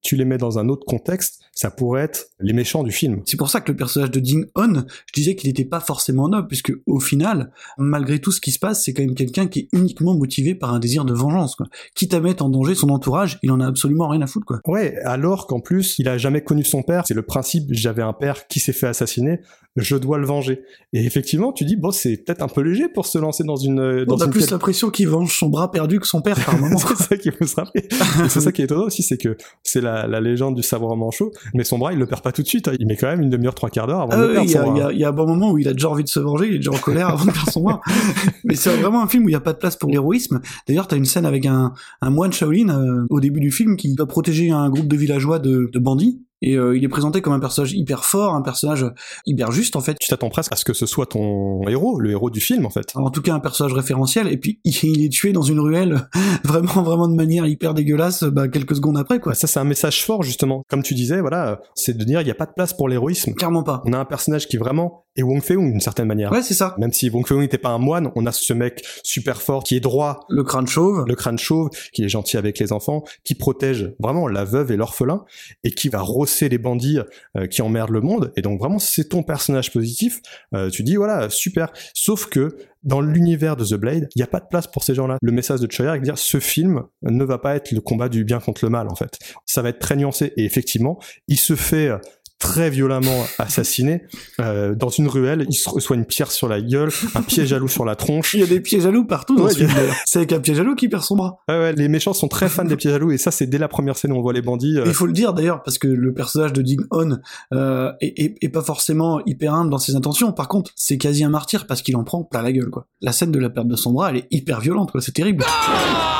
tu 0.00 0.14
les 0.14 0.24
mets 0.24 0.38
dans 0.38 0.60
un 0.60 0.68
autre 0.68 0.86
contexte, 0.86 1.40
ça 1.52 1.72
pourrait 1.72 2.02
être 2.02 2.26
les 2.38 2.52
méchants 2.52 2.84
du 2.84 2.92
film. 2.92 3.22
C'est 3.26 3.36
pour 3.36 3.50
ça 3.50 3.60
que 3.60 3.72
le 3.72 3.76
personnage 3.76 4.12
de 4.12 4.20
Ding 4.20 4.46
On, 4.54 4.74
je 4.74 5.12
disais 5.12 5.34
qu'il 5.34 5.48
n'était 5.48 5.64
pas 5.64 5.80
forcément 5.80 6.28
noble, 6.28 6.46
puisque 6.46 6.72
au 6.86 7.00
final, 7.00 7.50
malgré 7.78 8.20
tout 8.20 8.30
ce 8.30 8.40
qui 8.40 8.52
se 8.52 8.60
passe, 8.60 8.84
c'est 8.84 8.92
quand 8.92 9.02
même 9.02 9.16
quelqu'un 9.16 9.48
qui 9.48 9.60
est 9.60 9.68
uniquement 9.72 10.14
motivé 10.14 10.54
par 10.54 10.72
un 10.72 10.78
désir 10.78 11.04
de 11.04 11.12
vengeance, 11.12 11.56
quoi. 11.56 11.66
Quitte 11.96 12.14
à 12.14 12.20
mettre 12.20 12.44
en 12.44 12.48
danger 12.48 12.76
son 12.76 12.90
entourage, 12.90 13.40
il 13.42 13.50
en 13.50 13.58
a 13.58 13.66
absolument 13.66 14.06
rien 14.06 14.22
à 14.22 14.28
foutre, 14.28 14.46
quoi. 14.46 14.60
Ouais, 14.68 14.96
alors 14.98 15.48
qu'en 15.48 15.58
plus, 15.58 15.98
il 15.98 16.08
a 16.08 16.16
jamais 16.16 16.42
connu 16.42 16.62
son 16.62 16.84
père. 16.84 17.02
C'est 17.08 17.14
le 17.14 17.22
principe, 17.22 17.64
j'avais 17.70 18.02
un 18.02 18.12
père 18.12 18.46
qui 18.46 18.60
s'est 18.60 18.72
fait 18.72 18.86
assassiner, 18.86 19.40
je 19.80 19.96
dois 19.96 20.18
le 20.18 20.26
venger. 20.26 20.62
Et 20.92 21.04
effectivement, 21.04 21.52
tu 21.52 21.64
dis, 21.64 21.76
bon, 21.76 21.90
c'est 21.90 22.16
peut-être 22.16 22.42
un 22.42 22.48
peu 22.48 22.60
léger 22.62 22.88
pour 22.88 23.06
se 23.06 23.18
lancer 23.18 23.44
dans 23.44 23.56
une... 23.56 24.04
Dans 24.04 24.16
On 24.16 24.20
a 24.20 24.24
une 24.24 24.30
plus 24.30 24.40
quête- 24.40 24.50
l'impression 24.52 24.90
qu'il 24.90 25.08
venge 25.08 25.36
son 25.36 25.48
bras 25.48 25.70
perdu 25.70 26.00
que 26.00 26.06
son 26.06 26.20
père 26.22 26.36
par 26.44 26.56
moment. 26.60 26.78
c'est 26.78 26.96
ça 26.96 27.16
qu'il 27.16 27.32
faut 27.32 27.46
se 27.46 27.56
rappeler. 27.56 27.86
C'est 28.28 28.40
ça 28.40 28.52
qui 28.52 28.62
est 28.62 28.64
étonnant 28.64 28.84
aussi, 28.86 29.02
c'est 29.02 29.16
que 29.18 29.36
c'est 29.62 29.80
la, 29.80 30.06
la 30.06 30.20
légende 30.20 30.54
du 30.54 30.62
sabre 30.62 30.94
manchot, 30.96 31.30
mais 31.54 31.64
son 31.64 31.78
bras, 31.78 31.92
il 31.92 31.98
le 31.98 32.06
perd 32.06 32.22
pas 32.22 32.32
tout 32.32 32.42
de 32.42 32.46
suite. 32.48 32.68
hein. 32.68 32.72
Il 32.78 32.86
met 32.86 32.96
quand 32.96 33.08
même 33.08 33.20
une 33.22 33.30
demi-heure, 33.30 33.54
trois 33.54 33.70
quarts 33.70 33.86
d'heure 33.86 34.00
avant 34.00 34.12
Ah 34.12 34.16
de 34.22 34.26
oui, 34.28 34.32
perdre. 34.34 34.46
il 34.46 34.52
y, 34.52 34.56
a- 34.56 34.62
son 34.64 34.72
il 34.74 34.76
y 34.76 34.80
bras. 34.80 34.88
a- 34.88 34.92
il 34.92 34.98
y 34.98 35.04
a 35.04 35.08
un 35.08 35.12
bon 35.12 35.26
moment 35.26 35.50
où 35.52 35.58
il 35.58 35.68
a 35.68 35.72
déjà 35.72 35.88
envie 35.90 36.04
de 36.04 36.08
se 36.08 36.20
venger, 36.20 36.46
il 36.48 36.54
est 36.54 36.58
déjà 36.58 36.70
en 36.72 36.78
colère 36.78 37.08
avant 37.08 37.24
de 37.24 37.30
perdre 37.32 37.50
son 37.52 37.62
bras. 37.62 37.80
Mais 38.44 38.54
c'est 38.54 38.70
vraiment 38.76 39.02
un 39.02 39.08
film 39.08 39.24
où 39.24 39.28
il 39.28 39.32
n'y 39.32 39.36
a 39.36 39.40
pas 39.40 39.52
de 39.52 39.58
place 39.58 39.76
pour 39.76 39.90
l'héroïsme. 39.90 40.40
D'ailleurs, 40.66 40.86
t'as 40.88 40.96
une 40.96 41.04
scène 41.04 41.26
avec 41.26 41.46
un, 41.46 41.72
un 42.00 42.10
moine 42.10 42.32
Shaolin 42.32 42.68
euh, 42.70 43.06
au 43.10 43.20
début 43.20 43.40
du 43.40 43.50
film 43.50 43.76
qui 43.76 43.94
doit 43.94 44.06
protéger 44.06 44.50
un 44.50 44.68
groupe 44.70 44.88
de 44.88 44.96
villageois 44.96 45.38
de, 45.38 45.70
de 45.72 45.78
bandits. 45.78 46.22
Et 46.42 46.56
euh, 46.56 46.76
il 46.76 46.84
est 46.84 46.88
présenté 46.88 47.20
comme 47.20 47.32
un 47.32 47.40
personnage 47.40 47.72
hyper 47.72 48.04
fort, 48.04 48.34
un 48.34 48.42
personnage 48.42 48.86
hyper 49.26 49.52
juste 49.52 49.76
en 49.76 49.80
fait. 49.80 49.96
Tu 50.00 50.08
t'attends 50.08 50.28
presque 50.28 50.52
à 50.52 50.56
ce 50.56 50.64
que 50.64 50.72
ce 50.72 50.86
soit 50.86 51.06
ton 51.06 51.66
héros, 51.68 51.98
le 52.00 52.10
héros 52.10 52.30
du 52.30 52.40
film, 52.40 52.66
en 52.66 52.70
fait. 52.70 52.92
En 52.94 53.10
tout 53.10 53.22
cas, 53.22 53.34
un 53.34 53.40
personnage 53.40 53.74
référentiel. 53.74 54.28
Et 54.28 54.36
puis, 54.36 54.60
il 54.64 55.04
est 55.04 55.12
tué 55.12 55.32
dans 55.32 55.42
une 55.42 55.60
ruelle, 55.60 56.08
vraiment, 56.44 56.82
vraiment 56.82 57.08
de 57.08 57.14
manière 57.14 57.46
hyper 57.46 57.74
dégueulasse, 57.74 58.24
bah, 58.24 58.48
quelques 58.48 58.76
secondes 58.76 58.98
après, 58.98 59.20
quoi. 59.20 59.34
Ça, 59.34 59.46
c'est 59.46 59.60
un 59.60 59.64
message 59.64 60.04
fort, 60.04 60.22
justement. 60.22 60.62
Comme 60.68 60.82
tu 60.82 60.94
disais, 60.94 61.20
voilà, 61.20 61.60
c'est 61.74 61.96
de 61.96 62.04
dire, 62.04 62.20
il 62.20 62.24
n'y 62.24 62.30
a 62.30 62.34
pas 62.34 62.46
de 62.46 62.52
place 62.54 62.72
pour 62.72 62.88
l'héroïsme. 62.88 63.34
Clairement 63.34 63.62
pas. 63.62 63.82
On 63.86 63.92
a 63.92 63.98
un 63.98 64.04
personnage 64.04 64.48
qui 64.48 64.56
vraiment 64.56 65.04
est 65.16 65.22
Wong 65.22 65.42
Fei-Hung 65.42 65.70
d'une 65.70 65.80
certaine 65.80 66.06
manière. 66.06 66.30
Ouais, 66.30 66.42
c'est 66.42 66.54
ça. 66.54 66.74
Même 66.78 66.92
si 66.92 67.10
Wong 67.10 67.26
Fei-Hung 67.26 67.40
n'était 67.40 67.58
pas 67.58 67.70
un 67.70 67.78
moine, 67.78 68.10
on 68.14 68.26
a 68.26 68.32
ce 68.32 68.52
mec 68.52 68.84
super 69.02 69.42
fort 69.42 69.64
qui 69.64 69.76
est 69.76 69.80
droit, 69.80 70.20
Le 70.28 70.44
crâne 70.44 70.66
chauve. 70.66 71.04
le 71.06 71.14
crâne 71.14 71.38
chauve, 71.38 71.70
qui 71.92 72.04
est 72.04 72.08
gentil 72.08 72.36
avec 72.36 72.58
les 72.58 72.72
enfants, 72.72 73.02
qui 73.24 73.34
protège 73.34 73.94
vraiment 73.98 74.28
la 74.28 74.44
veuve 74.44 74.70
et 74.70 74.76
l'orphelin, 74.76 75.24
et 75.64 75.72
qui 75.72 75.88
va 75.88 76.00
rosser 76.28 76.48
les 76.48 76.58
bandits 76.58 76.98
euh, 77.36 77.46
qui 77.46 77.62
emmerdent 77.62 77.90
le 77.90 78.00
monde. 78.00 78.32
Et 78.36 78.42
donc 78.42 78.60
vraiment, 78.60 78.78
c'est 78.78 79.08
ton 79.08 79.22
personnage 79.22 79.72
positif. 79.72 80.20
Euh, 80.54 80.70
tu 80.70 80.82
dis 80.82 80.96
voilà, 80.96 81.30
super. 81.30 81.72
Sauf 81.94 82.26
que 82.26 82.56
dans 82.84 83.00
l'univers 83.00 83.56
de 83.56 83.64
The 83.64 83.74
Blade, 83.74 84.08
il 84.14 84.18
n'y 84.18 84.22
a 84.22 84.28
pas 84.28 84.40
de 84.40 84.46
place 84.48 84.66
pour 84.66 84.84
ces 84.84 84.94
gens-là. 84.94 85.16
Le 85.20 85.32
message 85.32 85.60
de 85.60 85.70
Choya, 85.70 85.94
c'est 85.94 86.00
de 86.00 86.04
dire 86.04 86.18
ce 86.18 86.38
film 86.38 86.84
ne 87.02 87.24
va 87.24 87.38
pas 87.38 87.56
être 87.56 87.72
le 87.72 87.80
combat 87.80 88.08
du 88.08 88.24
bien 88.24 88.38
contre 88.38 88.64
le 88.64 88.70
mal 88.70 88.88
en 88.88 88.94
fait. 88.94 89.18
Ça 89.46 89.62
va 89.62 89.70
être 89.70 89.80
très 89.80 89.96
nuancé. 89.96 90.32
Et 90.36 90.44
effectivement, 90.44 90.98
il 91.26 91.38
se 91.38 91.56
fait 91.56 91.88
euh, 91.88 91.98
très 92.38 92.70
violemment 92.70 93.24
assassiné 93.38 94.02
euh, 94.40 94.74
dans 94.74 94.88
une 94.90 95.08
ruelle. 95.08 95.44
Il 95.48 95.54
se 95.54 95.68
reçoit 95.68 95.96
une 95.96 96.04
pierre 96.04 96.30
sur 96.30 96.48
la 96.48 96.60
gueule, 96.60 96.90
un 97.14 97.22
piège 97.22 97.52
à 97.52 97.58
loup 97.58 97.68
sur 97.68 97.84
la 97.84 97.96
tronche. 97.96 98.34
Il 98.34 98.40
y 98.40 98.42
a 98.42 98.46
des 98.46 98.60
pièges 98.60 98.86
à 98.86 98.90
loup 98.90 99.04
partout 99.06 99.36
dans 99.36 99.44
Ouais, 99.46 99.52
ce 99.52 99.64
a-. 99.64 99.94
C'est 100.06 100.18
avec 100.20 100.32
un 100.32 100.40
piège 100.40 100.60
à 100.60 100.62
loup 100.62 100.74
qui 100.76 100.88
perd 100.88 101.02
son 101.02 101.16
bras. 101.16 101.40
Ouais, 101.48 101.58
ouais, 101.58 101.72
les 101.72 101.88
méchants 101.88 102.12
sont 102.14 102.28
très 102.28 102.48
fans 102.48 102.64
des 102.64 102.76
pièges 102.76 102.94
à 102.94 102.98
loup 102.98 103.10
et 103.10 103.18
ça 103.18 103.30
c'est 103.30 103.46
dès 103.46 103.58
la 103.58 103.68
première 103.68 103.96
scène 103.96 104.12
où 104.12 104.16
on 104.16 104.22
voit 104.22 104.32
les 104.32 104.42
bandits. 104.42 104.78
euh, 104.78 104.84
Il 104.86 104.94
faut 104.94 105.06
le 105.06 105.12
dire 105.12 105.32
d'ailleurs 105.34 105.62
parce 105.62 105.78
que 105.78 105.88
le 105.88 106.14
personnage 106.14 106.52
de 106.52 106.62
Ding 106.62 106.80
On 106.90 107.18
euh, 107.52 107.92
est, 108.00 108.18
est- 108.20 108.34
est 108.40 108.48
pas 108.48 108.62
forcément 108.62 109.20
hyper 109.26 109.54
humble 109.54 109.70
dans 109.70 109.78
ses 109.78 109.96
intentions. 109.96 110.32
Par 110.32 110.48
contre, 110.48 110.70
c'est 110.76 110.98
quasi 110.98 111.24
un 111.24 111.30
martyr 111.30 111.66
parce 111.66 111.82
qu'il 111.82 111.96
en 111.96 112.04
prend 112.04 112.22
plein 112.24 112.42
la 112.42 112.52
gueule 112.52 112.70
quoi. 112.70 112.86
La 113.00 113.12
scène 113.12 113.32
de 113.32 113.38
la 113.38 113.50
perte 113.50 113.66
de 113.68 113.76
son 113.76 113.92
bras, 113.92 114.10
elle 114.10 114.18
est 114.18 114.28
hyper 114.30 114.60
violente 114.60 114.92
quoi. 114.92 115.00
C'est 115.00 115.12
terrible. 115.12 115.44
En 115.44 116.17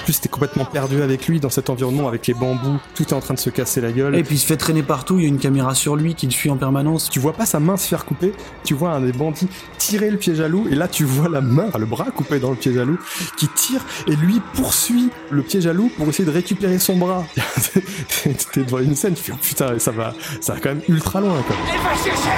plus, 0.00 0.20
t'es 0.20 0.28
complètement 0.28 0.64
perdu 0.64 1.02
avec 1.02 1.26
lui 1.26 1.40
dans 1.40 1.50
cet 1.50 1.70
environnement, 1.70 2.08
avec 2.08 2.26
les 2.26 2.34
bambous, 2.34 2.78
tout 2.94 3.02
est 3.02 3.12
en 3.12 3.20
train 3.20 3.34
de 3.34 3.38
se 3.38 3.50
casser 3.50 3.80
la 3.80 3.92
gueule. 3.92 4.14
Et 4.16 4.22
puis 4.22 4.36
il 4.36 4.38
se 4.38 4.46
fait 4.46 4.56
traîner 4.56 4.82
partout. 4.82 5.18
Il 5.18 5.22
y 5.22 5.26
a 5.26 5.28
une 5.28 5.38
caméra 5.38 5.74
sur 5.74 5.96
lui 5.96 6.14
qui 6.14 6.26
le 6.26 6.32
suit 6.32 6.50
en 6.50 6.56
permanence. 6.56 7.10
tu 7.10 7.20
vois 7.20 7.32
pas 7.32 7.46
sa 7.46 7.60
main 7.60 7.76
se 7.76 7.88
faire 7.88 8.04
couper, 8.04 8.32
tu 8.64 8.74
vois 8.74 8.90
un 8.90 9.00
des 9.00 9.12
bandits 9.12 9.48
tirer 9.78 10.10
le 10.10 10.18
piège 10.18 10.40
à 10.40 10.48
loup, 10.48 10.66
et 10.70 10.74
là 10.74 10.88
tu 10.88 11.04
vois 11.04 11.28
la 11.28 11.40
main, 11.40 11.68
le 11.78 11.86
bras 11.86 12.10
coupé 12.10 12.38
dans 12.38 12.50
le 12.50 12.56
piège 12.56 12.76
à 12.76 12.84
loup, 12.84 12.98
qui 13.36 13.48
tire, 13.48 13.80
et 14.06 14.14
lui 14.14 14.40
poursuit 14.54 15.10
le 15.30 15.42
piège 15.42 15.66
à 15.66 15.72
loup 15.72 15.90
pour 15.96 16.08
essayer 16.08 16.24
de 16.24 16.30
récupérer 16.30 16.78
son 16.78 16.96
bras. 16.96 17.24
T'es 18.52 18.62
devant 18.62 18.78
une 18.78 18.94
scène, 18.94 19.14
tu 19.14 19.22
fais 19.22 19.32
oh, 19.34 19.38
putain, 19.40 19.78
ça 19.78 19.90
va, 19.90 20.14
ça 20.40 20.54
va 20.54 20.60
quand 20.60 20.68
même 20.70 20.82
ultra 20.88 21.20
loin 21.20 21.42
quoi. 21.42 21.56
Elle 21.72 21.80
va 21.80 21.94
chercher 21.96 22.30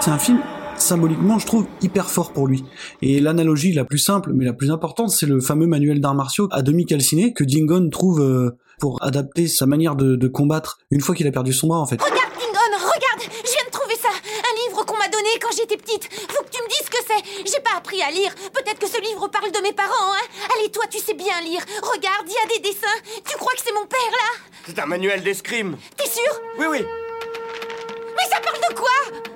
C'est 0.00 0.10
un 0.10 0.18
film 0.18 0.38
symboliquement, 0.80 1.38
je 1.38 1.46
trouve, 1.46 1.66
hyper 1.82 2.10
fort 2.10 2.32
pour 2.32 2.46
lui. 2.46 2.64
Et 3.02 3.20
l'analogie 3.20 3.72
la 3.72 3.84
plus 3.84 3.98
simple, 3.98 4.32
mais 4.34 4.44
la 4.44 4.52
plus 4.52 4.70
importante, 4.70 5.10
c'est 5.10 5.26
le 5.26 5.40
fameux 5.40 5.66
manuel 5.66 6.00
d'arts 6.00 6.14
martiaux 6.14 6.48
à 6.50 6.62
demi 6.62 6.86
calciné 6.86 7.32
que 7.32 7.44
Dingon 7.44 7.88
trouve 7.90 8.20
euh, 8.20 8.56
pour 8.78 9.02
adapter 9.02 9.46
sa 9.46 9.66
manière 9.66 9.94
de, 9.96 10.16
de 10.16 10.28
combattre 10.28 10.78
une 10.90 11.00
fois 11.00 11.14
qu'il 11.14 11.26
a 11.26 11.32
perdu 11.32 11.52
son 11.52 11.68
bras, 11.68 11.78
en 11.80 11.86
fait. 11.86 12.00
Regarde, 12.00 12.32
Dingon, 12.38 12.76
regarde 12.78 13.30
Je 13.44 13.50
viens 13.52 13.66
de 13.66 13.70
trouver 13.70 13.94
ça. 13.96 14.08
Un 14.08 14.68
livre 14.68 14.84
qu'on 14.86 14.96
m'a 14.96 15.08
donné 15.08 15.28
quand 15.40 15.54
j'étais 15.56 15.76
petite. 15.76 16.04
Faut 16.28 16.42
que 16.44 16.50
tu 16.50 16.62
me 16.62 16.68
dises 16.68 16.84
ce 16.86 16.90
que 16.90 17.02
c'est. 17.06 17.50
J'ai 17.52 17.60
pas 17.62 17.76
appris 17.76 18.00
à 18.02 18.10
lire. 18.10 18.34
Peut-être 18.52 18.78
que 18.78 18.88
ce 18.88 19.00
livre 19.02 19.28
parle 19.28 19.52
de 19.52 19.60
mes 19.62 19.72
parents, 19.72 20.12
hein. 20.14 20.26
Allez, 20.56 20.70
toi, 20.70 20.84
tu 20.90 20.98
sais 20.98 21.14
bien 21.14 21.40
lire. 21.42 21.60
Regarde, 21.82 22.26
il 22.26 22.32
y 22.32 22.36
a 22.36 22.56
des 22.56 22.68
dessins. 22.68 22.98
Tu 23.28 23.36
crois 23.36 23.52
que 23.52 23.60
c'est 23.64 23.74
mon 23.74 23.86
père, 23.86 24.12
là? 24.12 24.40
C'est 24.66 24.78
un 24.78 24.86
manuel 24.86 25.22
d'escrime. 25.22 25.76
T'es 25.96 26.08
sûr? 26.08 26.32
Oui, 26.58 26.66
oui, 26.70 26.78
Mais 26.80 28.30
ça 28.30 28.40
parle 28.40 28.58
de 28.68 28.74
quoi? 28.74 29.29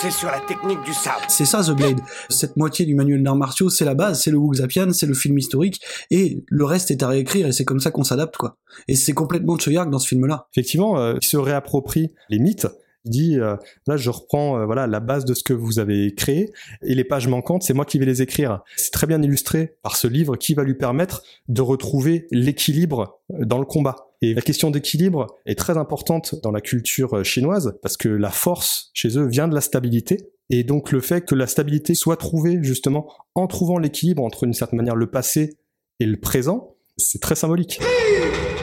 C'est 0.00 0.10
sur 0.10 0.28
la 0.28 0.40
technique 0.40 0.82
du 0.84 0.94
sabre. 0.94 1.24
C'est 1.28 1.44
ça 1.44 1.62
The 1.62 1.70
Blade. 1.70 2.00
Cette 2.28 2.56
moitié 2.56 2.86
du 2.86 2.94
manuel 2.94 3.22
d'arts 3.22 3.36
martiaux, 3.36 3.68
c'est 3.68 3.84
la 3.84 3.94
base, 3.94 4.22
c'est 4.22 4.30
le 4.30 4.38
Wuxapian, 4.38 4.92
c'est 4.92 5.06
le 5.06 5.14
film 5.14 5.36
historique, 5.38 5.80
et 6.10 6.44
le 6.46 6.64
reste 6.64 6.90
est 6.90 7.02
à 7.02 7.08
réécrire, 7.08 7.46
et 7.48 7.52
c'est 7.52 7.64
comme 7.64 7.80
ça 7.80 7.90
qu'on 7.90 8.04
s'adapte, 8.04 8.36
quoi. 8.36 8.56
Et 8.86 8.94
c'est 8.94 9.12
complètement 9.12 9.58
Choyark 9.58 9.90
dans 9.90 9.98
ce 9.98 10.08
film-là. 10.08 10.46
Effectivement, 10.52 11.00
euh, 11.00 11.14
il 11.20 11.26
se 11.26 11.36
réapproprie 11.36 12.14
les 12.28 12.38
mythes. 12.38 12.68
Il 13.04 13.10
dit 13.10 13.38
euh, 13.38 13.56
là 13.86 13.96
je 13.96 14.10
reprends 14.10 14.58
euh, 14.58 14.66
voilà 14.66 14.86
la 14.88 14.98
base 15.00 15.24
de 15.24 15.32
ce 15.32 15.42
que 15.44 15.52
vous 15.52 15.78
avez 15.78 16.14
créé 16.14 16.52
et 16.82 16.94
les 16.96 17.04
pages 17.04 17.28
manquantes 17.28 17.62
c'est 17.62 17.72
moi 17.72 17.84
qui 17.84 17.98
vais 17.98 18.04
les 18.04 18.22
écrire. 18.22 18.60
C'est 18.76 18.90
très 18.90 19.06
bien 19.06 19.22
illustré 19.22 19.76
par 19.82 19.96
ce 19.96 20.08
livre 20.08 20.36
qui 20.36 20.52
va 20.54 20.64
lui 20.64 20.74
permettre 20.74 21.22
de 21.46 21.62
retrouver 21.62 22.26
l'équilibre 22.32 23.20
dans 23.30 23.60
le 23.60 23.64
combat. 23.64 24.07
Et 24.20 24.34
la 24.34 24.42
question 24.42 24.70
d'équilibre 24.70 25.26
est 25.46 25.56
très 25.58 25.76
importante 25.78 26.34
dans 26.42 26.50
la 26.50 26.60
culture 26.60 27.14
euh, 27.18 27.22
chinoise 27.22 27.78
parce 27.82 27.96
que 27.96 28.08
la 28.08 28.30
force 28.30 28.90
chez 28.92 29.16
eux 29.18 29.26
vient 29.26 29.46
de 29.48 29.54
la 29.54 29.60
stabilité 29.60 30.18
et 30.50 30.64
donc 30.64 30.90
le 30.92 31.00
fait 31.00 31.24
que 31.24 31.34
la 31.34 31.46
stabilité 31.46 31.94
soit 31.94 32.16
trouvée 32.16 32.58
justement 32.62 33.06
en 33.34 33.46
trouvant 33.46 33.78
l'équilibre 33.78 34.24
entre 34.24 34.44
une 34.44 34.54
certaine 34.54 34.78
manière 34.78 34.96
le 34.96 35.08
passé 35.08 35.58
et 36.00 36.06
le 36.06 36.16
présent, 36.18 36.76
c'est 36.96 37.20
très 37.20 37.34
symbolique. 37.34 37.80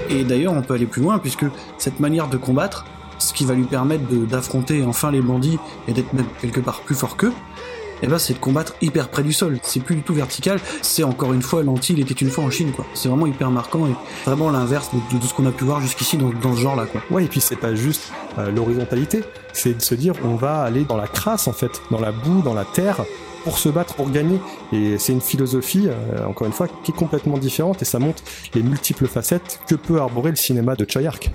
Et 0.10 0.24
d'ailleurs, 0.24 0.54
on 0.54 0.62
peut 0.62 0.74
aller 0.74 0.86
plus 0.86 1.02
loin, 1.02 1.20
puisque 1.20 1.46
cette 1.78 2.00
manière 2.00 2.30
de 2.30 2.38
combattre, 2.38 2.86
ce 3.18 3.34
qui 3.34 3.46
va 3.46 3.54
lui 3.54 3.66
permettre 3.66 4.08
de- 4.08 4.26
d'affronter 4.26 4.84
enfin 4.84 5.12
les 5.12 5.22
bandits 5.22 5.58
et 5.88 5.94
d'être 5.94 6.14
même 6.14 6.28
quelque 6.42 6.60
part 6.60 6.82
plus 6.82 6.96
fort 6.96 7.18
qu'eux, 7.18 7.34
eh 8.02 8.08
ben, 8.08 8.18
c'est 8.18 8.34
de 8.34 8.40
combattre 8.40 8.76
hyper 8.82 9.10
près 9.10 9.24
du 9.24 9.34
sol. 9.34 9.60
C'est 9.64 9.80
plus 9.80 9.96
du 9.96 10.02
tout 10.02 10.14
vertical. 10.14 10.60
C'est 10.82 11.04
encore 11.04 11.34
une 11.34 11.42
fois 11.42 11.64
l'anti, 11.64 12.00
était 12.00 12.14
une 12.14 12.30
fois 12.30 12.44
en 12.44 12.50
Chine, 12.50 12.72
quoi. 12.72 12.86
C'est 12.94 13.10
vraiment 13.10 13.28
hyper 13.28 13.52
marquant 13.52 13.88
et 13.88 13.96
vraiment 14.26 14.50
l'inverse 14.50 14.90
de, 14.94 15.26
ce 15.26 15.34
qu'on 15.34 15.46
a 15.46 15.52
pu 15.52 15.64
voir 15.64 15.82
jusqu'ici 15.82 16.18
dans, 16.18 16.30
dans 16.30 16.56
ce 16.56 16.62
genre-là, 16.62 16.86
quoi. 16.86 17.02
Ouais, 17.10 17.26
et 17.26 17.28
puis 17.28 17.42
c'est 17.42 17.56
pas 17.56 17.76
juste 17.76 18.12
euh, 18.38 18.52
l'horizontalité, 18.52 19.24
c'est 19.54 19.78
de 19.78 19.82
se 19.82 19.96
dire 19.96 20.14
on 20.24 20.36
va 20.36 20.62
aller 20.62 20.84
dans 20.84 20.98
la 20.98 21.08
crasse 21.08 21.48
en 21.48 21.54
fait, 21.54 21.82
dans 21.92 22.00
la 22.00 22.12
boue, 22.12 22.42
dans 22.42 22.54
la 22.54 22.66
terre, 22.66 23.04
pour 23.44 23.58
se 23.60 23.70
battre, 23.70 23.94
pour 23.94 24.10
gagner. 24.10 24.40
Et 24.74 24.98
c'est 24.98 25.14
une 25.14 25.22
philosophie, 25.22 25.88
euh, 25.88 26.26
encore 26.28 26.48
une 26.48 26.54
fois, 26.54 26.68
qui 26.84 26.92
est 26.92 26.96
complètement 26.96 27.38
différente 27.38 27.82
et 27.82 27.86
ça 27.86 28.00
montre 28.00 28.24
les 28.54 28.64
multiples 28.64 29.08
facettes 29.08 29.60
que 29.68 29.76
peut 29.76 30.00
arborer 30.00 30.32
le 30.32 30.36
cinéma 30.36 30.76
de 30.76 30.86
Choyark. 30.90 31.32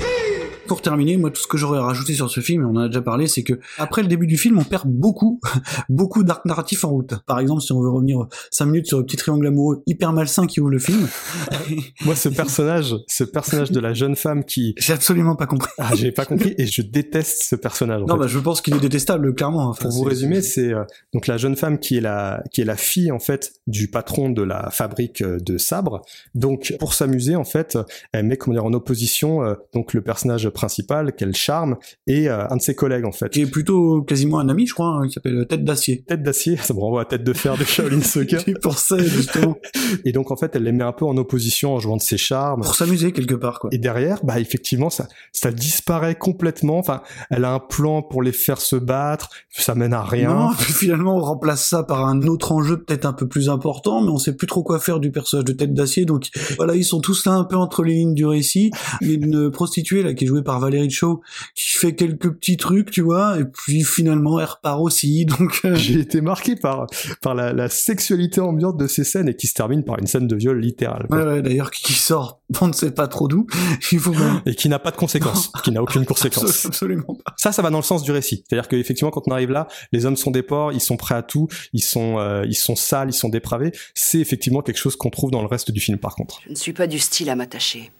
Pour 0.70 0.82
terminer, 0.82 1.16
moi 1.16 1.32
tout 1.32 1.42
ce 1.42 1.48
que 1.48 1.56
j'aurais 1.56 1.80
rajouté 1.80 2.14
sur 2.14 2.30
ce 2.30 2.38
film, 2.38 2.62
et 2.62 2.64
on 2.64 2.76
en 2.76 2.82
a 2.82 2.86
déjà 2.86 3.02
parlé, 3.02 3.26
c'est 3.26 3.42
que 3.42 3.54
après 3.76 4.02
le 4.02 4.08
début 4.08 4.28
du 4.28 4.38
film, 4.38 4.56
on 4.56 4.62
perd 4.62 4.84
beaucoup, 4.86 5.40
beaucoup 5.88 6.22
d'arc 6.22 6.44
narratif 6.44 6.84
en 6.84 6.90
route. 6.90 7.14
Par 7.26 7.40
exemple, 7.40 7.60
si 7.60 7.72
on 7.72 7.80
veut 7.80 7.90
revenir 7.90 8.28
5 8.52 8.66
minutes 8.66 8.86
sur 8.86 8.98
le 8.98 9.04
petit 9.04 9.16
triangle 9.16 9.48
amoureux 9.48 9.82
hyper 9.88 10.12
malsain 10.12 10.46
qui 10.46 10.60
ouvre 10.60 10.70
le 10.70 10.78
film. 10.78 11.08
moi, 12.04 12.14
ce 12.14 12.28
personnage, 12.28 12.94
ce 13.08 13.24
personnage 13.24 13.72
de 13.72 13.80
la 13.80 13.94
jeune 13.94 14.14
femme 14.14 14.44
qui, 14.44 14.76
j'ai 14.78 14.92
absolument 14.92 15.34
pas 15.34 15.48
compris. 15.48 15.72
Ah, 15.78 15.90
j'ai 15.96 16.12
pas 16.12 16.24
compris 16.24 16.54
et 16.56 16.66
je 16.66 16.82
déteste 16.82 17.42
ce 17.42 17.56
personnage. 17.56 18.02
En 18.02 18.06
non, 18.06 18.14
fait. 18.14 18.20
bah 18.20 18.26
je 18.28 18.38
pense 18.38 18.60
qu'il 18.60 18.76
est 18.76 18.80
détestable, 18.80 19.34
clairement. 19.34 19.70
Enfin, 19.70 19.88
Pour 19.88 19.90
vous 19.90 20.04
résumer, 20.04 20.40
c'est 20.40 20.72
euh, 20.72 20.84
donc 21.12 21.26
la 21.26 21.36
jeune 21.36 21.56
femme 21.56 21.80
qui 21.80 21.96
est 21.96 22.00
la 22.00 22.44
qui 22.52 22.60
est 22.60 22.64
la 22.64 22.76
fille 22.76 23.10
en 23.10 23.18
fait 23.18 23.54
du 23.66 23.88
patron 23.88 24.30
de 24.30 24.42
la 24.42 24.70
fabrique 24.70 25.20
euh, 25.22 25.38
de 25.40 25.58
sabres. 25.58 26.02
Donc 26.36 26.76
pour 26.78 26.94
s'amuser 26.94 27.34
en 27.34 27.42
fait, 27.42 27.76
elle 28.12 28.26
met 28.26 28.36
comment 28.36 28.54
dire 28.54 28.64
en 28.64 28.72
opposition 28.72 29.42
euh, 29.42 29.54
donc 29.74 29.94
le 29.94 30.02
personnage 30.02 30.48
principal 30.60 31.14
qu'elle 31.14 31.34
charme 31.34 31.76
et 32.06 32.28
euh, 32.28 32.46
un 32.50 32.56
de 32.56 32.60
ses 32.60 32.74
collègues 32.74 33.06
en 33.06 33.12
fait. 33.12 33.30
qui 33.30 33.40
est 33.40 33.50
plutôt 33.50 34.02
quasiment 34.02 34.40
un 34.40 34.48
ami, 34.50 34.66
je 34.66 34.74
crois, 34.74 34.88
hein, 34.88 35.06
qui 35.06 35.12
s'appelle 35.14 35.46
Tête 35.48 35.64
d'acier. 35.64 36.04
Tête 36.06 36.22
d'acier, 36.22 36.56
ça 36.62 36.74
me 36.74 36.80
renvoie 36.80 37.02
à 37.02 37.04
tête 37.06 37.24
de 37.24 37.32
fer 37.32 37.56
de 37.56 37.64
Shaolin 37.64 38.02
Soccer. 38.02 38.44
Pour 38.62 38.78
ça, 38.78 38.98
justement. 38.98 39.56
Et 40.04 40.12
donc 40.12 40.30
en 40.30 40.36
fait, 40.36 40.54
elle 40.54 40.64
les 40.64 40.72
met 40.72 40.84
un 40.84 40.92
peu 40.92 41.06
en 41.06 41.16
opposition 41.16 41.74
en 41.74 41.78
jouant 41.78 41.96
de 41.96 42.02
ses 42.02 42.18
charmes. 42.18 42.60
pour 42.60 42.74
s'amuser 42.74 43.12
quelque 43.12 43.34
part, 43.34 43.58
quoi. 43.58 43.70
Et 43.72 43.78
derrière, 43.78 44.22
bah 44.22 44.38
effectivement, 44.38 44.90
ça, 44.90 45.08
ça 45.32 45.50
disparaît 45.50 46.14
complètement. 46.14 46.78
Enfin, 46.78 47.00
elle 47.30 47.44
a 47.44 47.52
un 47.52 47.58
plan 47.58 48.02
pour 48.02 48.22
les 48.22 48.32
faire 48.32 48.60
se 48.60 48.76
battre, 48.76 49.30
ça 49.48 49.74
mène 49.74 49.94
à 49.94 50.02
rien. 50.02 50.34
Non, 50.34 50.50
puis 50.58 50.72
finalement 50.72 51.16
on 51.16 51.20
remplace 51.20 51.66
ça 51.66 51.82
par 51.84 52.06
un 52.06 52.22
autre 52.22 52.52
enjeu 52.52 52.82
peut-être 52.82 53.06
un 53.06 53.12
peu 53.12 53.26
plus 53.26 53.48
important, 53.48 54.02
mais 54.02 54.10
on 54.10 54.18
sait 54.18 54.36
plus 54.36 54.46
trop 54.46 54.62
quoi 54.62 54.78
faire 54.78 55.00
du 55.00 55.10
personnage 55.10 55.46
de 55.46 55.52
Tête 55.52 55.72
d'acier. 55.72 56.04
Donc 56.04 56.28
voilà, 56.56 56.74
ils 56.74 56.84
sont 56.84 57.00
tous 57.00 57.24
là 57.24 57.32
un 57.32 57.44
peu 57.44 57.56
entre 57.56 57.82
les 57.82 57.94
lignes 57.94 58.14
du 58.14 58.26
récit. 58.26 58.70
Il 59.00 59.08
y 59.08 59.12
a 59.12 59.14
une 59.14 59.50
prostituée 59.50 60.02
là 60.02 60.14
qui 60.14 60.24
est 60.24 60.26
jouée 60.26 60.42
par 60.42 60.49
Valérie 60.58 60.90
Shaw 60.90 61.20
qui 61.54 61.78
fait 61.78 61.94
quelques 61.94 62.30
petits 62.30 62.56
trucs, 62.56 62.90
tu 62.90 63.02
vois, 63.02 63.38
et 63.38 63.44
puis 63.44 63.84
finalement 63.84 64.40
elle 64.40 64.46
repart 64.46 64.80
aussi. 64.80 65.24
Donc 65.38 65.60
euh, 65.64 65.74
J'ai 65.76 66.00
été 66.00 66.20
marqué 66.20 66.56
par 66.56 66.86
par 67.22 67.34
la, 67.34 67.52
la 67.52 67.68
sexualité 67.68 68.40
ambiante 68.40 68.76
de 68.76 68.86
ces 68.86 69.04
scènes 69.04 69.28
et 69.28 69.36
qui 69.36 69.46
se 69.46 69.54
termine 69.54 69.84
par 69.84 69.98
une 69.98 70.06
scène 70.06 70.26
de 70.26 70.36
viol 70.36 70.58
littérale. 70.58 71.06
quoi. 71.08 71.18
ouais, 71.18 71.24
ouais, 71.24 71.42
d'ailleurs 71.42 71.70
qui 71.70 71.92
sort, 71.92 72.40
on 72.60 72.68
ne 72.68 72.72
sait 72.72 72.90
pas 72.90 73.06
trop 73.06 73.28
d'où. 73.28 73.46
Faut 74.00 74.14
Et 74.46 74.54
qui 74.54 74.68
n'a 74.68 74.78
pas 74.78 74.90
de 74.90 74.96
conséquences, 74.96 75.52
qui 75.62 75.70
n'a 75.72 75.82
aucune 75.82 76.06
conséquence. 76.06 76.64
absolument 76.64 77.14
pas. 77.14 77.34
Ça, 77.36 77.52
ça 77.52 77.60
va 77.60 77.70
dans 77.70 77.78
le 77.78 77.84
sens 77.84 78.02
du 78.02 78.12
récit. 78.12 78.44
C'est-à-dire 78.48 78.66
qu'effectivement, 78.68 79.10
quand 79.10 79.22
on 79.26 79.32
arrive 79.32 79.50
là, 79.50 79.68
les 79.92 80.06
hommes 80.06 80.16
sont 80.16 80.30
des 80.30 80.42
porcs, 80.42 80.72
ils 80.72 80.80
sont 80.80 80.96
prêts 80.96 81.14
à 81.14 81.22
tout, 81.22 81.48
ils 81.72 81.82
sont, 81.82 82.18
euh, 82.18 82.44
ils 82.46 82.54
sont 82.54 82.76
sales, 82.76 83.10
ils 83.10 83.14
sont 83.14 83.28
dépravés. 83.28 83.72
C'est 83.94 84.18
effectivement 84.18 84.62
quelque 84.62 84.78
chose 84.78 84.96
qu'on 84.96 85.10
trouve 85.10 85.30
dans 85.30 85.42
le 85.42 85.48
reste 85.48 85.70
du 85.70 85.80
film, 85.80 85.98
par 85.98 86.14
contre. 86.14 86.40
Je 86.46 86.50
ne 86.50 86.54
suis 86.54 86.72
pas 86.72 86.86
du 86.86 86.98
style 86.98 87.28
à 87.28 87.36
m'attacher. 87.36 87.90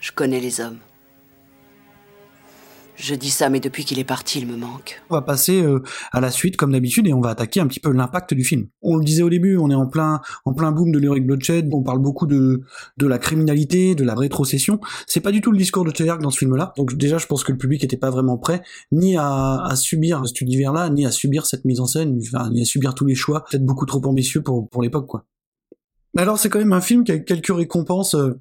Je 0.00 0.12
connais 0.12 0.40
les 0.40 0.60
hommes. 0.60 0.78
Je 2.96 3.14
dis 3.14 3.30
ça, 3.30 3.50
mais 3.50 3.60
depuis 3.60 3.84
qu'il 3.84 3.98
est 3.98 4.04
parti, 4.04 4.38
il 4.38 4.46
me 4.46 4.56
manque. 4.56 5.02
On 5.10 5.14
va 5.14 5.22
passer 5.22 5.62
euh, 5.62 5.82
à 6.12 6.20
la 6.20 6.30
suite 6.30 6.56
comme 6.56 6.72
d'habitude 6.72 7.06
et 7.06 7.12
on 7.12 7.20
va 7.20 7.30
attaquer 7.30 7.60
un 7.60 7.66
petit 7.66 7.80
peu 7.80 7.90
l'impact 7.90 8.34
du 8.34 8.44
film. 8.44 8.68
On 8.82 8.96
le 8.96 9.04
disait 9.04 9.22
au 9.22 9.30
début, 9.30 9.56
on 9.56 9.68
est 9.70 9.74
en 9.74 9.86
plein 9.86 10.20
en 10.44 10.54
plein 10.54 10.70
boom 10.70 10.92
de 10.92 10.98
l'Heroic 10.98 11.20
Bloodshed, 11.20 11.68
on 11.72 11.82
parle 11.82 11.98
beaucoup 11.98 12.26
de 12.26 12.62
de 12.96 13.06
la 13.06 13.18
criminalité, 13.18 13.94
de 13.94 14.04
la 14.04 14.14
rétrocession. 14.14 14.80
C'est 15.06 15.20
pas 15.20 15.32
du 15.32 15.40
tout 15.40 15.50
le 15.50 15.58
discours 15.58 15.84
de 15.84 15.90
Treyarch 15.90 16.20
dans 16.20 16.30
ce 16.30 16.38
film-là. 16.38 16.72
Donc 16.76 16.94
déjà, 16.96 17.18
je 17.18 17.26
pense 17.26 17.42
que 17.42 17.52
le 17.52 17.58
public 17.58 17.82
était 17.82 17.96
pas 17.96 18.10
vraiment 18.10 18.38
prêt 18.38 18.62
ni 18.92 19.16
à, 19.16 19.62
à 19.64 19.76
subir 19.76 20.22
cet 20.26 20.40
univers-là, 20.40 20.88
ni 20.90 21.04
à 21.04 21.10
subir 21.10 21.46
cette 21.46 21.64
mise 21.64 21.80
en 21.80 21.86
scène, 21.86 22.18
enfin, 22.32 22.50
ni 22.50 22.62
à 22.62 22.64
subir 22.64 22.94
tous 22.94 23.06
les 23.06 23.14
choix, 23.14 23.44
peut-être 23.50 23.64
beaucoup 23.64 23.86
trop 23.86 24.04
ambitieux 24.06 24.42
pour 24.42 24.68
pour 24.68 24.82
l'époque 24.82 25.08
quoi. 25.08 25.26
Mais 26.14 26.22
alors 26.22 26.38
c'est 26.38 26.48
quand 26.48 26.60
même 26.60 26.72
un 26.72 26.80
film 26.80 27.02
qui 27.02 27.12
a 27.12 27.18
quelques 27.18 27.54
récompenses 27.54 28.14
euh, 28.14 28.40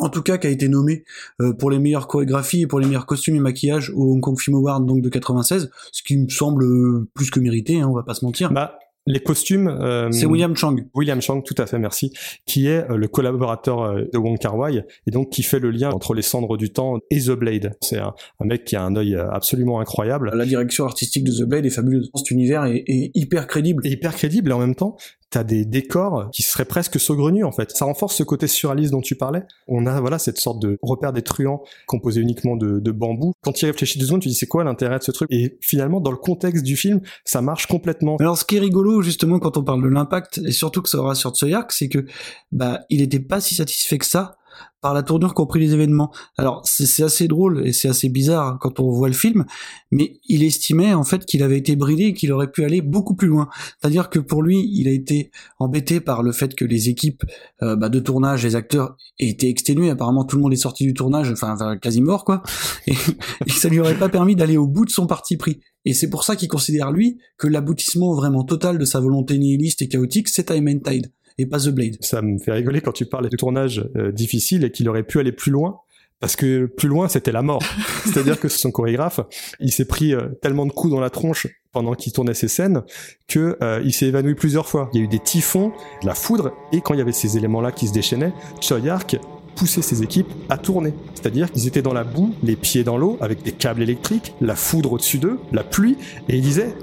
en 0.00 0.08
tout 0.08 0.22
cas 0.22 0.38
qui 0.38 0.46
a 0.46 0.50
été 0.50 0.68
nommé 0.68 1.04
euh, 1.40 1.52
pour 1.52 1.70
les 1.70 1.78
meilleures 1.78 2.08
chorégraphies 2.08 2.62
et 2.62 2.66
pour 2.66 2.80
les 2.80 2.86
meilleurs 2.86 3.06
costumes 3.06 3.36
et 3.36 3.40
maquillages 3.40 3.90
au 3.94 4.12
Hong 4.12 4.20
Kong 4.20 4.38
Film 4.40 4.56
Award 4.56 4.86
donc 4.86 5.02
de 5.02 5.08
96, 5.08 5.70
ce 5.92 6.02
qui 6.02 6.16
me 6.16 6.28
semble 6.28 6.64
euh, 6.64 7.08
plus 7.14 7.30
que 7.30 7.40
mérité, 7.40 7.80
hein, 7.80 7.88
on 7.88 7.94
va 7.94 8.02
pas 8.02 8.14
se 8.14 8.24
mentir. 8.24 8.52
Bah, 8.52 8.78
les 9.06 9.20
costumes. 9.20 9.66
euh, 9.66 10.10
C'est 10.12 10.26
William 10.26 10.54
Chang. 10.54 10.76
William 10.94 11.20
Chang, 11.22 11.40
tout 11.40 11.54
à 11.56 11.66
fait, 11.66 11.78
merci, 11.78 12.12
qui 12.44 12.66
est 12.68 12.88
euh, 12.90 12.96
le 12.96 13.08
collaborateur 13.08 13.80
euh, 13.82 14.02
de 14.12 14.18
Wong 14.18 14.38
Kar 14.38 14.56
Wai 14.56 14.84
et 15.06 15.10
donc 15.10 15.30
qui 15.30 15.42
fait 15.42 15.58
le 15.58 15.70
lien 15.70 15.90
entre 15.90 16.12
les 16.12 16.22
cendres 16.22 16.56
du 16.58 16.70
temps 16.70 16.98
et 17.10 17.18
The 17.18 17.30
Blade. 17.30 17.72
C'est 17.80 17.98
un, 17.98 18.12
un 18.40 18.44
mec 18.44 18.64
qui 18.66 18.76
a 18.76 18.82
un 18.84 18.94
œil 18.96 19.16
absolument 19.16 19.80
incroyable, 19.80 20.30
La 20.34 20.44
direction 20.44 20.84
artistique 20.84 21.24
de 21.24 21.32
The 21.32 21.48
Blade 21.48 21.64
est 21.64 21.70
fabuleuse. 21.70 22.10
Cet 22.14 22.30
univers 22.30 22.66
est, 22.66 22.84
est 22.86 23.10
hyper 23.14 23.46
crédible. 23.46 23.84
et 23.86 23.90
hyper 23.90 24.14
crédible 24.14 24.50
et 24.50 24.54
en 24.54 24.58
même 24.58 24.74
temps 24.74 24.96
t'as 25.30 25.44
des 25.44 25.64
décors 25.64 26.28
qui 26.32 26.42
seraient 26.42 26.64
presque 26.64 26.98
saugrenus 26.98 27.44
en 27.44 27.52
fait. 27.52 27.70
Ça 27.70 27.84
renforce 27.84 28.16
ce 28.16 28.22
côté 28.22 28.46
surréaliste 28.46 28.92
dont 28.92 29.00
tu 29.00 29.14
parlais. 29.14 29.44
On 29.68 29.86
a 29.86 30.00
voilà 30.00 30.18
cette 30.18 30.38
sorte 30.38 30.60
de 30.60 30.78
repère 30.82 31.12
des 31.12 31.22
truands 31.22 31.62
composé 31.86 32.20
uniquement 32.20 32.56
de, 32.56 32.80
de 32.80 32.90
bambou. 32.90 33.32
Quand 33.42 33.52
tu 33.52 33.64
y 33.64 33.68
réfléchis 33.68 33.98
deux 33.98 34.06
secondes, 34.06 34.22
tu 34.22 34.28
dis 34.28 34.34
c'est 34.34 34.46
quoi 34.46 34.64
l'intérêt 34.64 34.98
de 34.98 35.04
ce 35.04 35.12
truc? 35.12 35.28
Et 35.30 35.56
finalement 35.60 36.00
dans 36.00 36.10
le 36.10 36.16
contexte 36.16 36.64
du 36.64 36.76
film, 36.76 37.00
ça 37.24 37.42
marche 37.42 37.66
complètement. 37.66 38.16
Alors 38.16 38.36
ce 38.36 38.44
qui 38.44 38.56
est 38.56 38.60
rigolo 38.60 39.02
justement 39.02 39.38
quand 39.38 39.56
on 39.56 39.62
parle 39.62 39.82
de 39.82 39.88
l'impact 39.88 40.38
et 40.44 40.52
surtout 40.52 40.82
que 40.82 40.88
ça 40.88 40.98
aura 40.98 41.14
sur 41.14 41.30
Tsoyak, 41.30 41.72
c'est 41.72 41.88
que 41.88 42.04
bah 42.52 42.80
il 42.90 43.00
était 43.00 43.20
pas 43.20 43.40
si 43.40 43.54
satisfait 43.54 43.98
que 43.98 44.06
ça 44.06 44.36
par 44.80 44.94
la 44.94 45.02
tournure 45.02 45.34
qu'ont 45.34 45.46
pris 45.46 45.60
les 45.60 45.74
événements. 45.74 46.12
Alors 46.36 46.62
c'est 46.64 47.02
assez 47.02 47.28
drôle 47.28 47.66
et 47.66 47.72
c'est 47.72 47.88
assez 47.88 48.08
bizarre 48.08 48.58
quand 48.60 48.80
on 48.80 48.90
voit 48.90 49.08
le 49.08 49.14
film, 49.14 49.44
mais 49.90 50.20
il 50.26 50.42
estimait 50.42 50.94
en 50.94 51.04
fait 51.04 51.26
qu'il 51.26 51.42
avait 51.42 51.58
été 51.58 51.76
bridé 51.76 52.04
et 52.04 52.14
qu'il 52.14 52.32
aurait 52.32 52.50
pu 52.50 52.64
aller 52.64 52.80
beaucoup 52.80 53.14
plus 53.14 53.28
loin. 53.28 53.48
C'est-à-dire 53.80 54.10
que 54.10 54.18
pour 54.18 54.42
lui, 54.42 54.68
il 54.72 54.88
a 54.88 54.92
été 54.92 55.30
embêté 55.58 56.00
par 56.00 56.22
le 56.22 56.32
fait 56.32 56.54
que 56.54 56.64
les 56.64 56.88
équipes 56.88 57.24
euh, 57.62 57.76
bah, 57.76 57.88
de 57.88 58.00
tournage, 58.00 58.44
les 58.44 58.56
acteurs 58.56 58.96
aient 59.18 59.28
été 59.28 59.48
exténués. 59.48 59.90
Apparemment 59.90 60.24
tout 60.24 60.36
le 60.36 60.42
monde 60.42 60.52
est 60.52 60.56
sorti 60.56 60.84
du 60.84 60.94
tournage, 60.94 61.30
enfin, 61.30 61.52
enfin, 61.52 61.76
quasi 61.76 62.00
mort 62.00 62.24
quoi, 62.24 62.42
et, 62.86 62.92
et 63.46 63.50
ça 63.50 63.68
lui 63.68 63.80
aurait 63.80 63.98
pas 63.98 64.08
permis 64.08 64.36
d'aller 64.36 64.56
au 64.56 64.66
bout 64.66 64.84
de 64.84 64.90
son 64.90 65.06
parti 65.06 65.36
pris. 65.36 65.60
Et 65.84 65.94
c'est 65.94 66.10
pour 66.10 66.24
ça 66.24 66.36
qu'il 66.36 66.48
considère 66.48 66.92
lui 66.92 67.18
que 67.38 67.46
l'aboutissement 67.46 68.14
vraiment 68.14 68.44
total 68.44 68.78
de 68.78 68.84
sa 68.84 69.00
volonté 69.00 69.38
nihiliste 69.38 69.82
et 69.82 69.88
chaotique, 69.88 70.28
c'est 70.28 70.44
Time 70.44 70.68
and 70.68 70.90
Tide 70.90 71.10
et 71.38 71.46
pas 71.46 71.58
The 71.58 71.68
Blade. 71.68 71.96
Ça 72.00 72.22
me 72.22 72.38
fait 72.38 72.52
rigoler 72.52 72.80
quand 72.80 72.92
tu 72.92 73.06
parles 73.06 73.28
de 73.28 73.36
tournage 73.36 73.84
euh, 73.96 74.12
difficile 74.12 74.64
et 74.64 74.70
qu'il 74.70 74.88
aurait 74.88 75.02
pu 75.02 75.18
aller 75.18 75.32
plus 75.32 75.52
loin. 75.52 75.80
Parce 76.20 76.36
que 76.36 76.66
plus 76.66 76.88
loin, 76.88 77.08
c'était 77.08 77.32
la 77.32 77.40
mort. 77.40 77.62
C'est-à-dire 78.04 78.38
que 78.38 78.48
son 78.48 78.70
chorégraphe, 78.70 79.20
il 79.58 79.72
s'est 79.72 79.86
pris 79.86 80.14
euh, 80.14 80.28
tellement 80.42 80.66
de 80.66 80.72
coups 80.72 80.92
dans 80.92 81.00
la 81.00 81.08
tronche 81.08 81.46
pendant 81.72 81.94
qu'il 81.94 82.12
tournait 82.12 82.34
ses 82.34 82.48
scènes 82.48 82.82
que 83.26 83.56
euh, 83.62 83.80
il 83.84 83.92
s'est 83.92 84.06
évanoui 84.06 84.34
plusieurs 84.34 84.68
fois. 84.68 84.90
Il 84.92 84.98
y 84.98 85.02
a 85.02 85.04
eu 85.04 85.08
des 85.08 85.18
typhons, 85.18 85.72
de 86.02 86.06
la 86.06 86.14
foudre, 86.14 86.52
et 86.72 86.82
quand 86.82 86.94
il 86.94 86.98
y 86.98 87.00
avait 87.00 87.12
ces 87.12 87.38
éléments-là 87.38 87.72
qui 87.72 87.88
se 87.88 87.92
déchaînaient, 87.92 88.32
Choyark 88.60 89.18
poussait 89.54 89.82
ses 89.82 90.02
équipes 90.02 90.30
à 90.48 90.58
tourner. 90.58 90.92
C'est-à-dire 91.14 91.50
qu'ils 91.50 91.66
étaient 91.66 91.82
dans 91.82 91.92
la 91.92 92.04
boue, 92.04 92.34
les 92.42 92.56
pieds 92.56 92.84
dans 92.84 92.98
l'eau, 92.98 93.16
avec 93.20 93.42
des 93.42 93.52
câbles 93.52 93.82
électriques, 93.82 94.34
la 94.40 94.56
foudre 94.56 94.92
au-dessus 94.92 95.18
d'eux, 95.18 95.38
la 95.52 95.64
pluie, 95.64 95.96
et 96.28 96.36
il 96.36 96.42
disait 96.42 96.74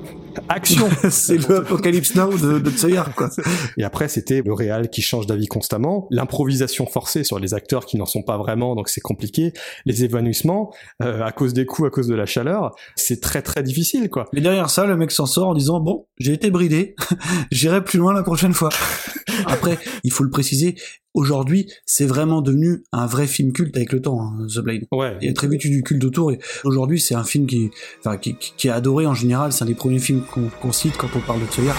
action. 0.50 0.90
c'est 1.10 1.38
le 1.38 1.58
Apocalypse 1.58 2.16
Now 2.16 2.38
de, 2.38 2.60
de 2.60 2.70
Tsoyar, 2.70 3.14
quoi. 3.16 3.30
Et 3.78 3.84
après, 3.84 4.08
c'était 4.08 4.42
le 4.46 4.54
réal 4.54 4.90
qui 4.90 5.02
change 5.02 5.28
d'avis 5.28 5.48
constamment, 5.48 6.08
l'improvisation 6.12 6.86
forcée 6.86 7.24
sur 7.24 7.40
les 7.40 7.54
acteurs 7.54 7.86
qui 7.86 7.98
n'en 7.98 8.06
sont 8.06 8.24
pas 8.24 8.38
vraiment, 8.38 8.76
donc 8.76 8.90
c'est 8.90 9.02
compliqué, 9.02 9.54
les 9.86 10.04
évanouissements 10.04 10.74
euh, 11.02 11.24
à 11.24 11.32
cause 11.32 11.54
des 11.54 11.66
coups, 11.66 11.88
à 11.88 11.92
cause 11.92 12.08
de 12.08 12.16
la 12.16 12.26
chaleur, 12.26 12.76
c'est 12.96 13.22
très 13.22 13.42
très 13.42 13.64
difficile, 13.64 14.10
quoi. 14.10 14.26
Mais 14.34 14.42
derrière 14.42 14.70
ça, 14.70 14.86
le 14.86 14.96
mec 14.98 15.12
s'en 15.12 15.26
sort 15.26 15.48
en 15.48 15.54
disant 15.54 15.80
bon, 15.80 16.06
j'ai 16.18 16.34
été 16.34 16.52
bridé, 16.52 16.96
j'irai 17.52 17.84
plus 17.84 18.00
loin 18.00 18.14
la 18.14 18.24
prochaine 18.24 18.54
fois. 18.54 18.70
Après, 19.46 19.78
il 20.04 20.12
faut 20.12 20.24
le 20.24 20.30
préciser, 20.30 20.76
aujourd'hui, 21.14 21.72
c'est 21.86 22.06
vraiment 22.06 22.42
devenu 22.42 22.84
un 22.92 23.06
vrai 23.06 23.28
film 23.28 23.52
culte 23.54 23.76
avec 23.78 23.92
le 23.94 24.02
temps, 24.02 24.22
hein, 24.22 24.48
The 24.54 24.60
Blade. 24.60 24.82
Ouais. 24.92 25.18
Il 25.22 25.28
y 25.28 25.30
a 25.30 25.34
très 25.34 25.48
vite 25.48 25.64
eu 25.66 25.70
du 25.70 25.84
culte 25.84 26.04
autour 26.06 26.32
et 26.32 26.40
aujourd'hui 26.64 27.00
c'est 27.00 27.16
un 27.16 27.24
film 27.24 27.46
qui 27.48 27.66
est, 27.66 27.72
enfin, 28.00 28.18
qui, 28.18 28.36
qui- 28.36 28.54
qui 28.58 28.68
est 28.68 28.72
adoré 28.72 29.06
en 29.06 29.14
général, 29.14 29.52
c'est 29.52 29.64
un 29.64 29.68
des 29.68 29.76
premiers 29.76 30.00
films 30.00 30.24
qu'on 30.62 30.72
cite 30.72 30.98
quand 30.98 31.10
on 31.16 31.20
parle 31.22 31.42
de 31.42 31.46
Tsoyar. 31.48 31.76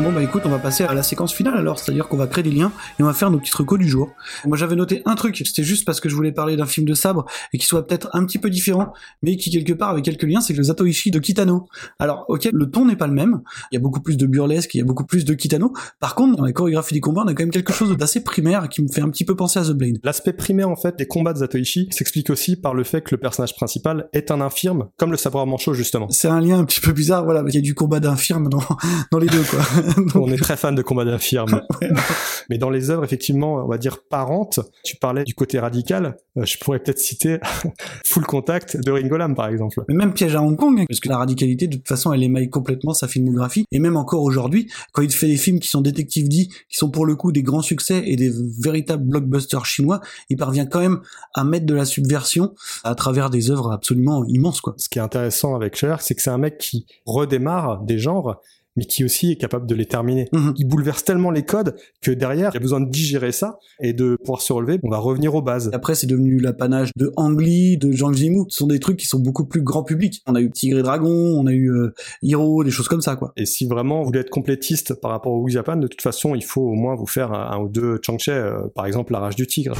Bon 0.00 0.10
bah 0.10 0.24
écoute, 0.24 0.42
on 0.44 0.48
va 0.48 0.58
passer 0.58 0.82
à 0.82 0.92
la 0.92 1.04
séquence 1.04 1.32
finale 1.32 1.56
alors, 1.56 1.78
c'est-à-dire 1.78 2.08
qu'on 2.08 2.16
va 2.16 2.26
créer 2.26 2.42
des 2.42 2.50
liens 2.50 2.72
et 2.98 3.04
on 3.04 3.06
va 3.06 3.12
faire 3.12 3.30
nos 3.30 3.38
petites 3.38 3.54
recos 3.54 3.78
du 3.78 3.88
jour. 3.88 4.10
Moi 4.44 4.56
j'avais 4.56 4.74
noté 4.74 5.02
un 5.04 5.14
truc, 5.14 5.36
c'était 5.36 5.62
juste 5.62 5.84
parce 5.84 6.00
que 6.00 6.08
je 6.08 6.16
voulais 6.16 6.32
parler 6.32 6.56
d'un 6.56 6.66
film 6.66 6.84
de 6.84 6.94
sabre 6.94 7.26
et 7.52 7.58
qui 7.58 7.66
soit 7.66 7.86
peut-être 7.86 8.08
un 8.12 8.26
petit 8.26 8.38
peu 8.38 8.50
différent, 8.50 8.92
mais 9.22 9.36
qui 9.36 9.50
quelque 9.50 9.72
part 9.72 9.90
avait 9.90 10.02
quelques 10.02 10.24
liens, 10.24 10.40
c'est 10.40 10.52
que 10.52 10.58
le 10.58 10.64
Zatoichi 10.64 11.12
de 11.12 11.20
Kitano. 11.20 11.68
Alors 12.00 12.24
ok, 12.26 12.48
le 12.52 12.70
ton 12.70 12.86
n'est 12.86 12.96
pas 12.96 13.06
le 13.06 13.12
même, 13.12 13.42
il 13.70 13.76
y 13.76 13.78
a 13.78 13.80
beaucoup 13.80 14.00
plus 14.00 14.16
de 14.16 14.26
burlesque, 14.26 14.74
il 14.74 14.78
y 14.78 14.80
a 14.80 14.84
beaucoup 14.84 15.04
plus 15.04 15.24
de 15.24 15.32
Kitano, 15.32 15.72
par 16.00 16.16
contre 16.16 16.38
dans 16.38 16.44
la 16.44 16.52
chorégraphie 16.52 16.94
des 16.94 17.00
combats 17.00 17.22
on 17.24 17.28
a 17.28 17.34
quand 17.34 17.44
même 17.44 17.52
quelque 17.52 17.72
chose 17.72 17.96
d'assez 17.96 18.24
primaire 18.24 18.68
qui 18.68 18.82
me 18.82 18.88
fait 18.88 19.00
un 19.00 19.10
petit 19.10 19.24
peu 19.24 19.36
penser 19.36 19.60
à 19.60 19.62
The 19.62 19.74
Blade. 19.74 20.00
L'aspect 20.02 20.32
primaire 20.32 20.68
en 20.68 20.76
fait 20.76 20.98
des 20.98 21.06
combats 21.06 21.34
de 21.34 21.38
Zatoichi 21.38 21.86
s'explique 21.92 22.30
aussi 22.30 22.56
par 22.56 22.74
le 22.74 22.82
fait 22.82 23.02
que 23.02 23.14
le 23.14 23.20
personnage 23.20 23.54
principal 23.54 24.08
est 24.12 24.32
un 24.32 24.40
infirme, 24.40 24.88
comme 24.96 25.12
le 25.12 25.16
sabre 25.16 25.46
manchot 25.46 25.72
justement. 25.72 26.08
C'est 26.10 26.28
un 26.28 26.40
lien 26.40 26.58
un 26.58 26.64
petit 26.64 26.80
peu 26.80 26.90
bizarre, 26.90 27.24
voilà, 27.24 27.44
il 27.46 27.54
y 27.54 27.58
a 27.58 27.60
du 27.60 27.76
combat 27.76 28.00
d'infirme 28.00 28.48
dans, 28.48 28.58
dans 29.12 29.18
les 29.18 29.28
deux 29.28 29.44
quoi. 29.44 29.60
on 30.14 30.30
est 30.30 30.36
très 30.36 30.56
fan 30.56 30.74
de 30.74 30.82
combat 30.82 31.04
d'infirmes. 31.04 31.62
Mais 32.50 32.58
dans 32.58 32.70
les 32.70 32.90
œuvres, 32.90 33.04
effectivement, 33.04 33.64
on 33.64 33.68
va 33.68 33.78
dire 33.78 33.98
parentes, 34.08 34.60
tu 34.84 34.96
parlais 34.96 35.24
du 35.24 35.34
côté 35.34 35.58
radical, 35.58 36.16
euh, 36.36 36.44
je 36.44 36.58
pourrais 36.58 36.78
peut-être 36.78 36.98
citer 36.98 37.38
Full 38.06 38.24
Contact 38.24 38.76
de 38.76 38.90
Ringo 38.90 39.16
Lam, 39.16 39.34
par 39.34 39.48
exemple. 39.48 39.82
Mais 39.88 39.94
même 39.94 40.12
Piège 40.12 40.34
à 40.34 40.42
Hong 40.42 40.56
Kong, 40.56 40.80
hein, 40.80 40.84
parce 40.88 41.00
que 41.00 41.08
la 41.08 41.18
radicalité, 41.18 41.66
de 41.66 41.76
toute 41.76 41.88
façon, 41.88 42.12
elle 42.12 42.22
émaille 42.22 42.50
complètement 42.50 42.94
sa 42.94 43.08
filmographie. 43.08 43.64
Et 43.72 43.78
même 43.78 43.96
encore 43.96 44.22
aujourd'hui, 44.22 44.70
quand 44.92 45.02
il 45.02 45.12
fait 45.12 45.28
des 45.28 45.36
films 45.36 45.60
qui 45.60 45.68
sont 45.68 45.80
détectives 45.80 46.28
dits, 46.28 46.48
qui 46.68 46.76
sont 46.76 46.90
pour 46.90 47.06
le 47.06 47.16
coup 47.16 47.32
des 47.32 47.42
grands 47.42 47.62
succès 47.62 48.02
et 48.06 48.16
des 48.16 48.32
véritables 48.60 49.04
blockbusters 49.04 49.66
chinois, 49.66 50.00
il 50.30 50.36
parvient 50.36 50.66
quand 50.66 50.80
même 50.80 51.00
à 51.34 51.44
mettre 51.44 51.66
de 51.66 51.74
la 51.74 51.84
subversion 51.84 52.54
à 52.82 52.94
travers 52.94 53.30
des 53.30 53.50
œuvres 53.50 53.72
absolument 53.72 54.24
immenses, 54.26 54.60
quoi. 54.60 54.74
Ce 54.78 54.88
qui 54.88 54.98
est 54.98 55.02
intéressant 55.02 55.54
avec 55.54 55.76
Scheer, 55.76 56.00
c'est 56.00 56.14
que 56.14 56.22
c'est 56.22 56.30
un 56.30 56.38
mec 56.38 56.58
qui 56.58 56.86
redémarre 57.06 57.82
des 57.82 57.98
genres 57.98 58.40
mais 58.76 58.84
qui 58.84 59.04
aussi 59.04 59.32
est 59.32 59.36
capable 59.36 59.66
de 59.66 59.74
les 59.74 59.86
terminer. 59.86 60.28
Mhm. 60.32 60.54
Il 60.56 60.66
bouleverse 60.66 61.04
tellement 61.04 61.30
les 61.30 61.44
codes 61.44 61.76
que 62.02 62.10
derrière, 62.10 62.50
il 62.52 62.54
y 62.54 62.58
a 62.58 62.60
besoin 62.60 62.80
de 62.80 62.90
digérer 62.90 63.32
ça 63.32 63.58
et 63.80 63.92
de 63.92 64.16
pouvoir 64.16 64.40
se 64.40 64.52
relever. 64.52 64.78
On 64.82 64.90
va 64.90 64.98
revenir 64.98 65.34
aux 65.34 65.42
bases. 65.42 65.70
Après, 65.72 65.94
c'est 65.94 66.06
devenu 66.06 66.38
l'apanage 66.38 66.90
de 66.96 67.12
Ang 67.16 67.40
Lee, 67.40 67.76
de 67.76 67.92
Zhang 67.92 68.16
Yimou. 68.16 68.46
Ce 68.48 68.58
sont 68.58 68.66
des 68.66 68.80
trucs 68.80 68.98
qui 68.98 69.06
sont 69.06 69.18
beaucoup 69.18 69.44
plus 69.46 69.62
grand 69.62 69.84
public. 69.84 70.22
On 70.26 70.34
a 70.34 70.40
eu 70.40 70.50
Tigre 70.50 70.78
et 70.78 70.82
Dragon, 70.82 71.10
on 71.10 71.46
a 71.46 71.52
eu 71.52 71.70
euh, 71.70 71.94
Hero, 72.22 72.64
des 72.64 72.70
choses 72.70 72.88
comme 72.88 73.02
ça, 73.02 73.16
quoi. 73.16 73.32
Et 73.36 73.46
si 73.46 73.66
vraiment 73.66 74.00
vous 74.00 74.06
voulez 74.06 74.20
être 74.20 74.30
complétiste 74.30 74.94
par 74.94 75.10
rapport 75.10 75.32
au 75.32 75.42
Wu 75.42 75.50
Japan, 75.50 75.76
de 75.76 75.86
toute 75.86 76.02
façon, 76.02 76.34
il 76.34 76.44
faut 76.44 76.62
au 76.62 76.74
moins 76.74 76.94
vous 76.94 77.06
faire 77.06 77.32
un, 77.32 77.52
un 77.52 77.58
ou 77.58 77.68
deux 77.68 77.98
Changche, 78.04 78.28
euh, 78.28 78.68
par 78.74 78.86
exemple 78.86 79.12
La 79.12 79.20
Rage 79.20 79.36
du 79.36 79.46
Tigre. 79.46 79.76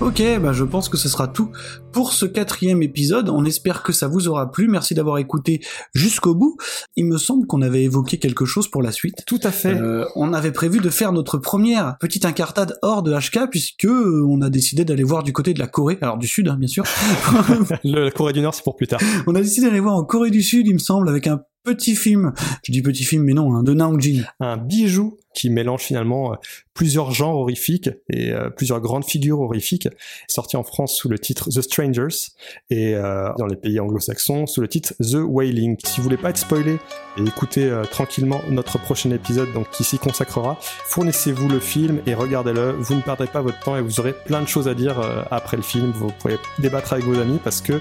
Ok, 0.00 0.22
bah 0.42 0.52
je 0.52 0.64
pense 0.64 0.88
que 0.88 0.96
ce 0.96 1.08
sera 1.08 1.28
tout 1.28 1.50
pour 1.92 2.12
ce 2.12 2.26
quatrième 2.26 2.82
épisode. 2.82 3.28
On 3.28 3.44
espère 3.44 3.82
que 3.82 3.92
ça 3.92 4.08
vous 4.08 4.26
aura 4.26 4.50
plu. 4.50 4.66
Merci 4.68 4.94
d'avoir 4.94 5.18
écouté 5.18 5.60
jusqu'au 5.94 6.34
bout. 6.34 6.56
Il 6.96 7.06
me 7.06 7.16
semble 7.16 7.46
qu'on 7.46 7.62
avait 7.62 7.84
évoqué 7.84 8.18
quelque 8.18 8.44
chose 8.44 8.68
pour 8.68 8.82
la 8.82 8.90
suite. 8.90 9.22
Tout 9.24 9.38
à 9.44 9.52
fait. 9.52 9.74
Euh, 9.74 10.04
on 10.16 10.32
avait 10.32 10.50
prévu 10.50 10.80
de 10.80 10.90
faire 10.90 11.12
notre 11.12 11.38
première 11.38 11.96
petite 11.98 12.24
incartade 12.24 12.76
hors 12.82 13.02
de 13.02 13.14
HK 13.14 13.48
puisque 13.50 13.84
euh, 13.84 14.26
on 14.28 14.42
a 14.42 14.50
décidé 14.50 14.84
d'aller 14.84 15.04
voir 15.04 15.22
du 15.22 15.32
côté 15.32 15.54
de 15.54 15.60
la 15.60 15.68
Corée, 15.68 15.98
alors 16.02 16.18
du 16.18 16.26
Sud 16.26 16.48
hein, 16.48 16.56
bien 16.58 16.68
sûr. 16.68 16.84
Le, 17.84 18.04
la 18.04 18.10
Corée 18.10 18.32
du 18.32 18.40
Nord, 18.40 18.54
c'est 18.54 18.64
pour 18.64 18.76
plus 18.76 18.88
tard. 18.88 19.00
on 19.26 19.34
a 19.34 19.40
décidé 19.40 19.68
d'aller 19.68 19.80
voir 19.80 19.94
en 19.94 20.04
Corée 20.04 20.30
du 20.30 20.42
Sud, 20.42 20.66
il 20.66 20.74
me 20.74 20.78
semble, 20.78 21.08
avec 21.08 21.28
un 21.28 21.40
petit 21.64 21.96
film. 21.96 22.32
Je 22.62 22.72
dis 22.72 22.82
petit 22.82 23.04
film, 23.04 23.24
mais 23.24 23.32
non, 23.32 23.54
hein, 23.54 23.62
de 23.62 23.72
Nang 23.72 23.98
Jin. 24.00 24.24
Un 24.38 24.56
bijou 24.56 25.16
qui 25.34 25.50
mélange 25.50 25.82
finalement 25.82 26.32
euh, 26.32 26.36
plusieurs 26.74 27.12
genres 27.12 27.36
horrifiques 27.36 27.90
et 28.12 28.32
euh, 28.32 28.50
plusieurs 28.50 28.80
grandes 28.80 29.04
figures 29.04 29.40
horrifiques, 29.40 29.88
sorti 30.28 30.56
en 30.56 30.64
France 30.64 30.96
sous 30.96 31.08
le 31.08 31.18
titre 31.18 31.48
The 31.48 31.62
Strangers 31.62 32.32
et 32.70 32.94
euh, 32.94 33.28
dans 33.38 33.46
les 33.46 33.56
pays 33.56 33.78
anglo-saxons 33.80 34.46
sous 34.46 34.60
le 34.60 34.68
titre 34.68 34.94
The 35.00 35.18
Wailing. 35.24 35.76
Si 35.84 35.98
vous 35.98 36.02
voulez 36.02 36.16
pas 36.16 36.30
être 36.30 36.38
spoilé 36.38 36.78
et 37.16 37.22
écouter 37.22 37.64
euh, 37.64 37.84
tranquillement 37.84 38.40
notre 38.50 38.78
prochain 38.78 39.10
épisode 39.10 39.52
donc 39.52 39.70
qui 39.70 39.84
s'y 39.84 39.98
consacrera, 39.98 40.58
fournissez-vous 40.60 41.48
le 41.48 41.60
film 41.60 42.00
et 42.06 42.14
regardez-le. 42.14 42.72
Vous 42.72 42.94
ne 42.94 43.00
perdrez 43.00 43.26
pas 43.26 43.40
votre 43.40 43.60
temps 43.60 43.76
et 43.76 43.82
vous 43.82 44.00
aurez 44.00 44.12
plein 44.12 44.42
de 44.42 44.48
choses 44.48 44.68
à 44.68 44.74
dire 44.74 44.98
euh, 45.00 45.22
après 45.30 45.56
le 45.56 45.62
film. 45.62 45.92
Vous 45.94 46.10
pourrez 46.18 46.38
débattre 46.58 46.92
avec 46.92 47.04
vos 47.04 47.18
amis 47.18 47.38
parce 47.42 47.60
que 47.60 47.80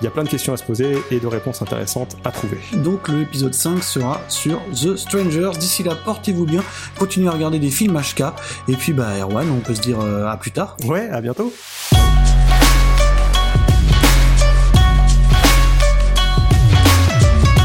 il 0.00 0.04
y 0.04 0.06
a 0.06 0.10
plein 0.10 0.24
de 0.24 0.28
questions 0.28 0.52
à 0.52 0.56
se 0.56 0.64
poser 0.64 0.98
et 1.10 1.20
de 1.20 1.26
réponses 1.26 1.62
intéressantes 1.62 2.16
à 2.24 2.30
trouver. 2.30 2.58
Donc 2.74 3.08
l'épisode 3.08 3.54
5 3.54 3.82
sera 3.82 4.20
sur 4.28 4.60
The 4.72 4.96
Strangers. 4.96 5.52
D'ici 5.58 5.82
là, 5.82 5.94
portez-vous 5.94 6.44
bien, 6.44 6.62
continuez 6.98 7.28
à 7.28 7.32
regarder 7.32 7.58
des 7.58 7.70
films 7.70 7.98
HK. 7.98 8.24
Et 8.68 8.76
puis 8.76 8.92
bah 8.92 9.18
Erwan, 9.20 9.48
on 9.50 9.60
peut 9.60 9.74
se 9.74 9.80
dire 9.80 10.00
euh, 10.00 10.26
à 10.26 10.36
plus 10.36 10.50
tard. 10.50 10.76
Ouais, 10.86 11.08
à 11.10 11.20
bientôt. 11.20 11.52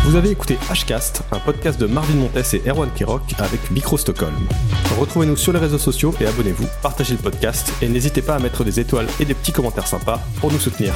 Vous 0.10 0.15
avez 0.15 0.32
écouté 0.32 0.58
Hcast, 0.71 1.21
un 1.32 1.38
podcast 1.38 1.79
de 1.79 1.86
Marvin 1.86 2.15
Montes 2.15 2.53
et 2.55 2.67
Erwan 2.67 2.89
Kirok 2.95 3.21
avec 3.38 3.69
Micro 3.69 3.95
Stockholm. 3.95 4.34
Retrouvez-nous 4.99 5.38
sur 5.38 5.53
les 5.53 5.60
réseaux 5.60 5.77
sociaux 5.77 6.15
et 6.19 6.25
abonnez-vous, 6.25 6.65
partagez 6.82 7.13
le 7.13 7.19
podcast 7.19 7.71
et 7.84 7.88
n'hésitez 7.88 8.23
pas 8.23 8.34
à 8.34 8.39
mettre 8.39 8.63
des 8.63 8.79
étoiles 8.79 9.05
et 9.19 9.25
des 9.25 9.36
petits 9.36 9.51
commentaires 9.51 9.86
sympas 9.86 10.19
pour 10.39 10.51
nous 10.51 10.58
soutenir. 10.58 10.95